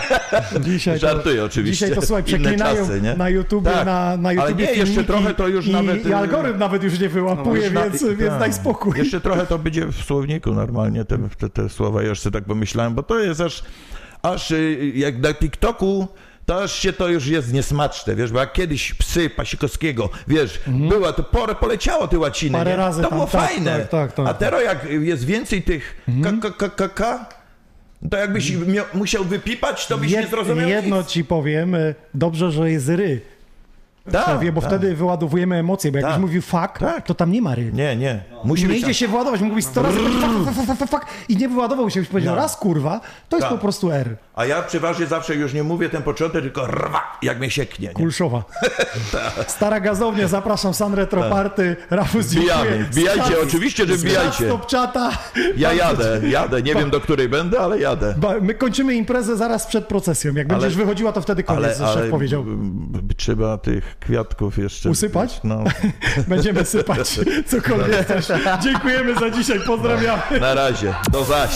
[0.66, 1.86] Dzisiaj to, Żartuję oczywiście.
[1.86, 3.14] Dzisiaj to słuchaj, Inne przeklinają czasy, nie?
[3.14, 3.86] na YouTube, Tak.
[3.86, 6.82] na, na Ale YouTube nie, jeszcze trochę to już i, nawet, I y, algorytm nawet
[6.82, 8.38] już nie wyłapuje, Już na- więc, więc tak.
[8.38, 8.98] daj spokój.
[8.98, 12.94] Jeszcze trochę to będzie w słowniku normalnie, te, te, te słowa, ja sobie tak pomyślałem,
[12.94, 13.62] bo to jest aż,
[14.22, 16.08] aż y, jak na TikToku,
[16.46, 21.12] to aż się to już jest niesmaczne, wiesz, bo jak kiedyś psy Pasikowskiego, wiesz, była,
[21.12, 22.64] to porę poleciało te łaciny, Mhm.
[22.64, 22.76] Parę nie?
[22.76, 24.26] razy to tam, było tak, fajne, tak, tak, tak.
[24.28, 27.26] a teraz jak jest więcej tych k, k, k, k, k,
[28.10, 31.06] to jakbyś miał, musiał wypipać, to byś nie Jed, zrozumiał jedno nic.
[31.06, 33.20] ci powiem, y, dobrze, że jest ry.
[34.12, 34.70] Tak, Szefie, bo tak.
[34.70, 36.20] wtedy wyładowujemy emocje, bo jakbyś Tak.
[36.20, 37.06] mówił fuck, Tak.
[37.06, 37.72] to tam nie ma ry.
[37.72, 41.06] Nie, nie, musi nie idzie się wyładować, mógłbyś 100 razy powiedzieć fuck, fuck, fuck, fuck,
[41.28, 42.42] i nie wyładował się, już powiedział No.
[42.42, 43.56] raz kurwa, to jest Tak.
[43.58, 44.16] po prostu R.
[44.38, 47.88] A ja przeważnie zawsze już nie mówię ten początek, tylko rwa, jak mnie sieknie.
[47.88, 47.94] Nie?
[47.94, 48.42] Kulszowa.
[49.12, 49.50] Tak.
[49.50, 52.84] Stara gazownia, zapraszam San Retro Party, Rafus Wbijamy, dziękuję.
[52.90, 54.32] wbijajcie, Skat- oczywiście, że wbijajcie.
[54.32, 55.10] Skat Stop czata.
[55.56, 56.62] Ja jadę, jadę.
[56.62, 58.14] Nie wiem do której będę, ale jadę.
[58.42, 60.34] My kończymy imprezę zaraz przed procesją.
[60.34, 62.44] Jak Ale- będziesz wychodziła, to wtedy koniec, Ale, ale powiedział.
[63.16, 64.90] trzeba tych kwiatków jeszcze...
[64.90, 65.40] Usypać?
[65.44, 65.64] No,
[66.28, 67.20] Będziemy sypać
[67.50, 68.26] cokolwiek też.
[68.62, 70.22] Dziękujemy za dzisiaj, pozdrawiamy.
[70.40, 70.94] na razie.
[71.12, 71.50] Do zaś.